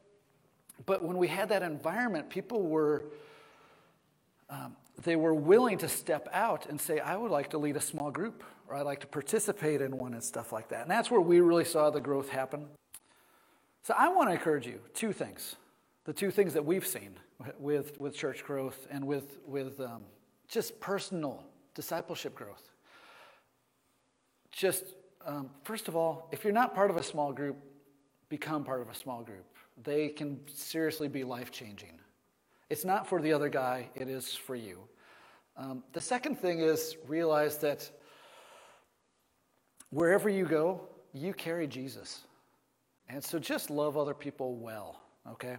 but 0.85 1.03
when 1.03 1.17
we 1.17 1.27
had 1.27 1.49
that 1.49 1.63
environment, 1.63 2.29
people 2.29 2.63
were, 2.63 3.05
um, 4.49 4.75
they 5.03 5.15
were 5.15 5.33
willing 5.33 5.77
to 5.79 5.87
step 5.89 6.27
out 6.33 6.67
and 6.67 6.79
say, 6.79 6.99
I 6.99 7.15
would 7.15 7.31
like 7.31 7.49
to 7.51 7.57
lead 7.57 7.77
a 7.77 7.81
small 7.81 8.11
group 8.11 8.43
or 8.67 8.75
I'd 8.75 8.85
like 8.85 8.99
to 9.01 9.07
participate 9.07 9.81
in 9.81 9.97
one 9.97 10.13
and 10.13 10.23
stuff 10.23 10.51
like 10.51 10.69
that. 10.69 10.83
And 10.83 10.91
that's 10.91 11.09
where 11.11 11.21
we 11.21 11.39
really 11.39 11.65
saw 11.65 11.89
the 11.89 12.01
growth 12.01 12.29
happen. 12.29 12.67
So 13.83 13.93
I 13.97 14.09
want 14.09 14.29
to 14.29 14.33
encourage 14.33 14.67
you 14.67 14.79
two 14.93 15.11
things. 15.11 15.55
The 16.05 16.13
two 16.13 16.31
things 16.31 16.53
that 16.53 16.65
we've 16.65 16.85
seen 16.85 17.15
with, 17.59 17.99
with 17.99 18.15
church 18.15 18.43
growth 18.43 18.87
and 18.89 19.05
with, 19.05 19.39
with 19.45 19.79
um, 19.79 20.03
just 20.47 20.79
personal 20.79 21.43
discipleship 21.73 22.35
growth. 22.35 22.69
Just 24.51 24.83
um, 25.25 25.49
first 25.63 25.87
of 25.87 25.95
all, 25.95 26.29
if 26.31 26.43
you're 26.43 26.53
not 26.53 26.73
part 26.73 26.89
of 26.89 26.97
a 26.97 27.03
small 27.03 27.31
group, 27.31 27.57
become 28.29 28.63
part 28.63 28.81
of 28.81 28.89
a 28.89 28.95
small 28.95 29.23
group. 29.23 29.45
They 29.83 30.09
can 30.09 30.39
seriously 30.47 31.07
be 31.07 31.23
life 31.23 31.51
changing. 31.51 31.99
It's 32.69 32.85
not 32.85 33.07
for 33.07 33.21
the 33.21 33.33
other 33.33 33.49
guy, 33.49 33.89
it 33.95 34.07
is 34.07 34.33
for 34.33 34.55
you. 34.55 34.79
Um, 35.57 35.83
the 35.91 36.01
second 36.01 36.39
thing 36.39 36.59
is 36.59 36.95
realize 37.07 37.57
that 37.57 37.89
wherever 39.89 40.29
you 40.29 40.45
go, 40.45 40.87
you 41.13 41.33
carry 41.33 41.67
Jesus. 41.67 42.21
And 43.09 43.21
so 43.21 43.39
just 43.39 43.69
love 43.69 43.97
other 43.97 44.13
people 44.13 44.55
well, 44.55 45.01
okay? 45.29 45.57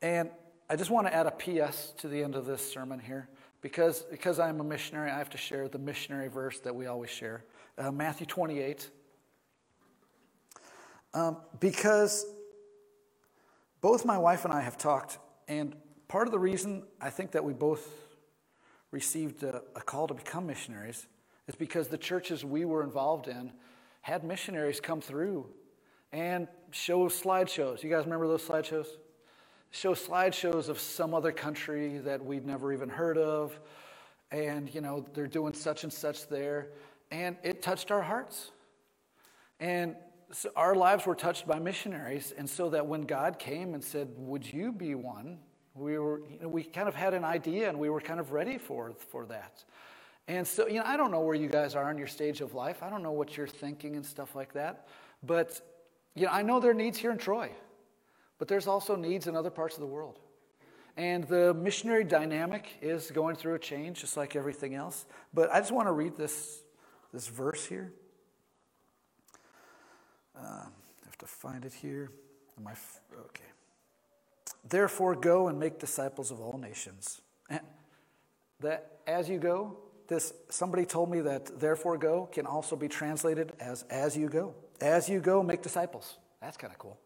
And 0.00 0.30
I 0.70 0.76
just 0.76 0.90
want 0.90 1.06
to 1.06 1.14
add 1.14 1.26
a 1.26 1.30
PS 1.30 1.92
to 1.98 2.08
the 2.08 2.22
end 2.22 2.34
of 2.34 2.46
this 2.46 2.66
sermon 2.72 2.98
here. 2.98 3.28
Because, 3.60 4.02
because 4.10 4.38
I'm 4.38 4.60
a 4.60 4.64
missionary, 4.64 5.10
I 5.10 5.18
have 5.18 5.30
to 5.30 5.38
share 5.38 5.68
the 5.68 5.78
missionary 5.78 6.28
verse 6.28 6.60
that 6.60 6.74
we 6.74 6.86
always 6.86 7.10
share 7.10 7.44
uh, 7.78 7.90
Matthew 7.90 8.26
28. 8.26 8.90
Um, 11.12 11.36
because 11.60 12.26
both 13.80 14.04
my 14.04 14.18
wife 14.18 14.44
and 14.44 14.52
I 14.52 14.60
have 14.60 14.76
talked, 14.76 15.18
and 15.46 15.76
part 16.08 16.26
of 16.26 16.32
the 16.32 16.38
reason 16.38 16.82
I 17.00 17.10
think 17.10 17.32
that 17.32 17.44
we 17.44 17.52
both 17.52 17.88
received 18.90 19.42
a, 19.42 19.62
a 19.74 19.80
call 19.80 20.06
to 20.06 20.14
become 20.14 20.46
missionaries 20.46 21.06
is 21.46 21.54
because 21.54 21.88
the 21.88 21.98
churches 21.98 22.44
we 22.44 22.64
were 22.64 22.82
involved 22.82 23.28
in 23.28 23.52
had 24.00 24.24
missionaries 24.24 24.80
come 24.80 25.00
through 25.00 25.46
and 26.12 26.48
show 26.70 27.08
slideshows. 27.08 27.82
You 27.82 27.90
guys 27.90 28.04
remember 28.04 28.28
those 28.28 28.46
slideshows? 28.46 28.86
Show 29.70 29.94
slideshows 29.94 30.68
of 30.68 30.78
some 30.78 31.14
other 31.14 31.32
country 31.32 31.98
that 31.98 32.24
we'd 32.24 32.46
never 32.46 32.72
even 32.72 32.88
heard 32.88 33.18
of, 33.18 33.58
and 34.30 34.72
you 34.72 34.80
know 34.80 35.04
they're 35.14 35.26
doing 35.26 35.52
such 35.52 35.82
and 35.82 35.92
such 35.92 36.28
there, 36.28 36.68
and 37.14 37.36
it 37.44 37.62
touched 37.62 37.92
our 37.92 38.02
hearts. 38.02 38.50
And 39.60 39.94
so 40.32 40.50
our 40.56 40.74
lives 40.74 41.06
were 41.06 41.14
touched 41.14 41.46
by 41.46 41.60
missionaries, 41.60 42.34
and 42.36 42.50
so 42.50 42.70
that 42.70 42.86
when 42.86 43.02
God 43.02 43.38
came 43.38 43.74
and 43.74 43.84
said, 43.84 44.08
"Would 44.16 44.52
you 44.52 44.72
be 44.72 44.94
one?" 44.94 45.38
we 45.76 45.98
were 45.98 46.20
you 46.30 46.38
know, 46.40 46.48
we 46.48 46.62
kind 46.62 46.88
of 46.88 46.94
had 46.94 47.14
an 47.14 47.24
idea, 47.24 47.68
and 47.68 47.78
we 47.78 47.88
were 47.88 48.00
kind 48.00 48.18
of 48.18 48.32
ready 48.32 48.58
for 48.58 48.92
for 49.10 49.26
that. 49.26 49.64
And 50.26 50.46
so 50.46 50.66
you 50.66 50.80
know, 50.80 50.84
I 50.84 50.96
don't 50.96 51.12
know 51.12 51.20
where 51.20 51.36
you 51.36 51.48
guys 51.48 51.76
are 51.76 51.88
in 51.90 51.98
your 51.98 52.08
stage 52.08 52.40
of 52.40 52.52
life. 52.54 52.82
I 52.82 52.90
don't 52.90 53.02
know 53.02 53.12
what 53.12 53.36
you're 53.36 53.46
thinking 53.46 53.94
and 53.94 54.04
stuff 54.04 54.34
like 54.34 54.52
that, 54.54 54.88
but 55.22 55.60
you 56.16 56.26
know, 56.26 56.32
I 56.32 56.42
know 56.42 56.58
there 56.58 56.72
are 56.72 56.82
needs 56.84 56.98
here 56.98 57.12
in 57.12 57.18
Troy, 57.18 57.50
but 58.38 58.48
there's 58.48 58.66
also 58.66 58.96
needs 58.96 59.28
in 59.28 59.36
other 59.36 59.50
parts 59.50 59.76
of 59.76 59.80
the 59.80 59.92
world. 59.96 60.18
And 60.96 61.24
the 61.24 61.54
missionary 61.54 62.04
dynamic 62.04 62.68
is 62.80 63.10
going 63.10 63.34
through 63.34 63.54
a 63.54 63.58
change, 63.58 64.00
just 64.00 64.16
like 64.16 64.36
everything 64.36 64.74
else. 64.74 65.06
But 65.32 65.52
I 65.52 65.58
just 65.58 65.72
want 65.72 65.88
to 65.88 65.92
read 65.92 66.16
this, 66.16 66.62
this 67.14 67.28
verse 67.28 67.64
here. 67.64 67.92
Uh, 70.36 70.40
I 70.40 71.04
have 71.04 71.16
to 71.18 71.26
find 71.26 71.64
it 71.64 71.72
here. 71.72 72.10
Am 72.58 72.66
I 72.66 72.72
f- 72.72 73.00
okay. 73.16 73.44
Therefore, 74.68 75.14
go 75.14 75.46
and 75.46 75.58
make 75.58 75.78
disciples 75.78 76.32
of 76.32 76.40
all 76.40 76.58
nations. 76.58 77.20
And 77.48 77.60
that 78.60 78.98
as 79.06 79.28
you 79.28 79.38
go, 79.38 79.78
this 80.08 80.34
somebody 80.50 80.84
told 80.84 81.08
me 81.10 81.20
that 81.20 81.60
therefore 81.60 81.96
go 81.96 82.28
can 82.32 82.46
also 82.46 82.74
be 82.74 82.88
translated 82.88 83.52
as 83.60 83.84
as 83.84 84.16
you 84.16 84.28
go. 84.28 84.54
As 84.80 85.08
you 85.08 85.20
go, 85.20 85.42
make 85.42 85.62
disciples. 85.62 86.18
That's 86.42 86.56
kind 86.56 86.72
of 86.72 86.78
cool. 86.78 86.98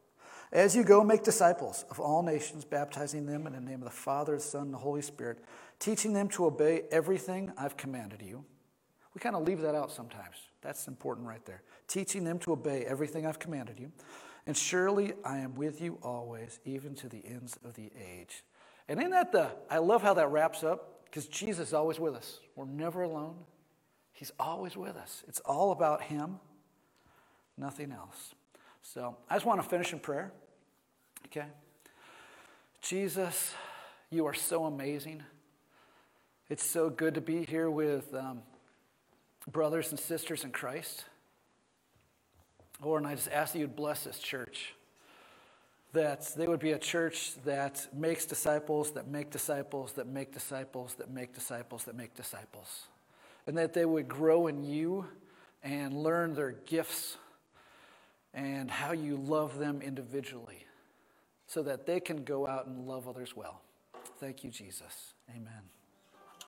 As 0.50 0.74
you 0.74 0.82
go, 0.84 1.04
make 1.04 1.22
disciples 1.22 1.84
of 1.90 2.00
all 2.00 2.22
nations, 2.22 2.64
baptizing 2.64 3.26
them 3.26 3.46
in 3.46 3.52
the 3.52 3.60
name 3.60 3.80
of 3.80 3.84
the 3.84 3.90
Father, 3.90 4.36
the 4.36 4.40
Son, 4.40 4.62
and 4.62 4.74
the 4.74 4.78
Holy 4.78 5.02
Spirit, 5.02 5.44
teaching 5.78 6.14
them 6.14 6.28
to 6.30 6.46
obey 6.46 6.84
everything 6.90 7.52
I've 7.58 7.76
commanded 7.76 8.22
you. 8.22 8.46
We 9.18 9.20
kind 9.20 9.34
of 9.34 9.42
leave 9.42 9.62
that 9.62 9.74
out 9.74 9.90
sometimes. 9.90 10.36
That's 10.62 10.86
important 10.86 11.26
right 11.26 11.44
there. 11.44 11.62
Teaching 11.88 12.22
them 12.22 12.38
to 12.38 12.52
obey 12.52 12.84
everything 12.84 13.26
I've 13.26 13.40
commanded 13.40 13.80
you. 13.80 13.90
And 14.46 14.56
surely 14.56 15.12
I 15.24 15.38
am 15.38 15.56
with 15.56 15.80
you 15.80 15.98
always, 16.04 16.60
even 16.64 16.94
to 16.94 17.08
the 17.08 17.26
ends 17.26 17.58
of 17.64 17.74
the 17.74 17.90
age. 18.00 18.44
And 18.88 19.02
in 19.02 19.10
that 19.10 19.32
the 19.32 19.50
I 19.68 19.78
love 19.78 20.02
how 20.02 20.14
that 20.14 20.30
wraps 20.30 20.62
up 20.62 21.04
because 21.06 21.26
Jesus 21.26 21.66
is 21.66 21.74
always 21.74 21.98
with 21.98 22.14
us. 22.14 22.38
We're 22.54 22.66
never 22.66 23.02
alone. 23.02 23.34
He's 24.12 24.30
always 24.38 24.76
with 24.76 24.94
us. 24.94 25.24
It's 25.26 25.40
all 25.40 25.72
about 25.72 26.02
him, 26.02 26.38
nothing 27.56 27.90
else. 27.90 28.36
So 28.82 29.16
I 29.28 29.34
just 29.34 29.46
want 29.46 29.60
to 29.60 29.68
finish 29.68 29.92
in 29.92 29.98
prayer. 29.98 30.30
Okay? 31.26 31.48
Jesus, 32.82 33.52
you 34.10 34.26
are 34.26 34.34
so 34.34 34.66
amazing. 34.66 35.24
It's 36.48 36.64
so 36.64 36.88
good 36.88 37.14
to 37.16 37.20
be 37.20 37.44
here 37.44 37.68
with 37.68 38.14
um, 38.14 38.42
brothers 39.50 39.90
and 39.90 39.98
sisters 39.98 40.44
in 40.44 40.50
Christ. 40.50 41.04
Lord, 42.82 43.02
and 43.02 43.10
I 43.10 43.14
just 43.14 43.30
ask 43.30 43.52
that 43.52 43.58
you'd 43.58 43.76
bless 43.76 44.04
this 44.04 44.18
church. 44.18 44.74
That 45.92 46.30
they 46.36 46.46
would 46.46 46.60
be 46.60 46.72
a 46.72 46.78
church 46.78 47.32
that 47.44 47.88
makes 47.94 48.26
disciples, 48.26 48.92
that 48.92 49.08
make 49.08 49.30
disciples, 49.30 49.92
that 49.92 50.06
make 50.06 50.32
disciples, 50.32 50.94
that 50.94 51.10
make 51.10 51.34
disciples, 51.34 51.84
that 51.84 51.96
make 51.96 52.14
disciples. 52.14 52.82
And 53.46 53.56
that 53.56 53.72
they 53.72 53.86
would 53.86 54.06
grow 54.06 54.46
in 54.48 54.62
you 54.64 55.06
and 55.62 55.94
learn 55.94 56.34
their 56.34 56.52
gifts 56.52 57.16
and 58.34 58.70
how 58.70 58.92
you 58.92 59.16
love 59.16 59.58
them 59.58 59.80
individually 59.80 60.66
so 61.46 61.62
that 61.62 61.86
they 61.86 61.98
can 61.98 62.24
go 62.24 62.46
out 62.46 62.66
and 62.66 62.86
love 62.86 63.08
others 63.08 63.34
well. 63.34 63.62
Thank 64.20 64.44
you, 64.44 64.50
Jesus. 64.50 65.14
Amen. 65.30 65.77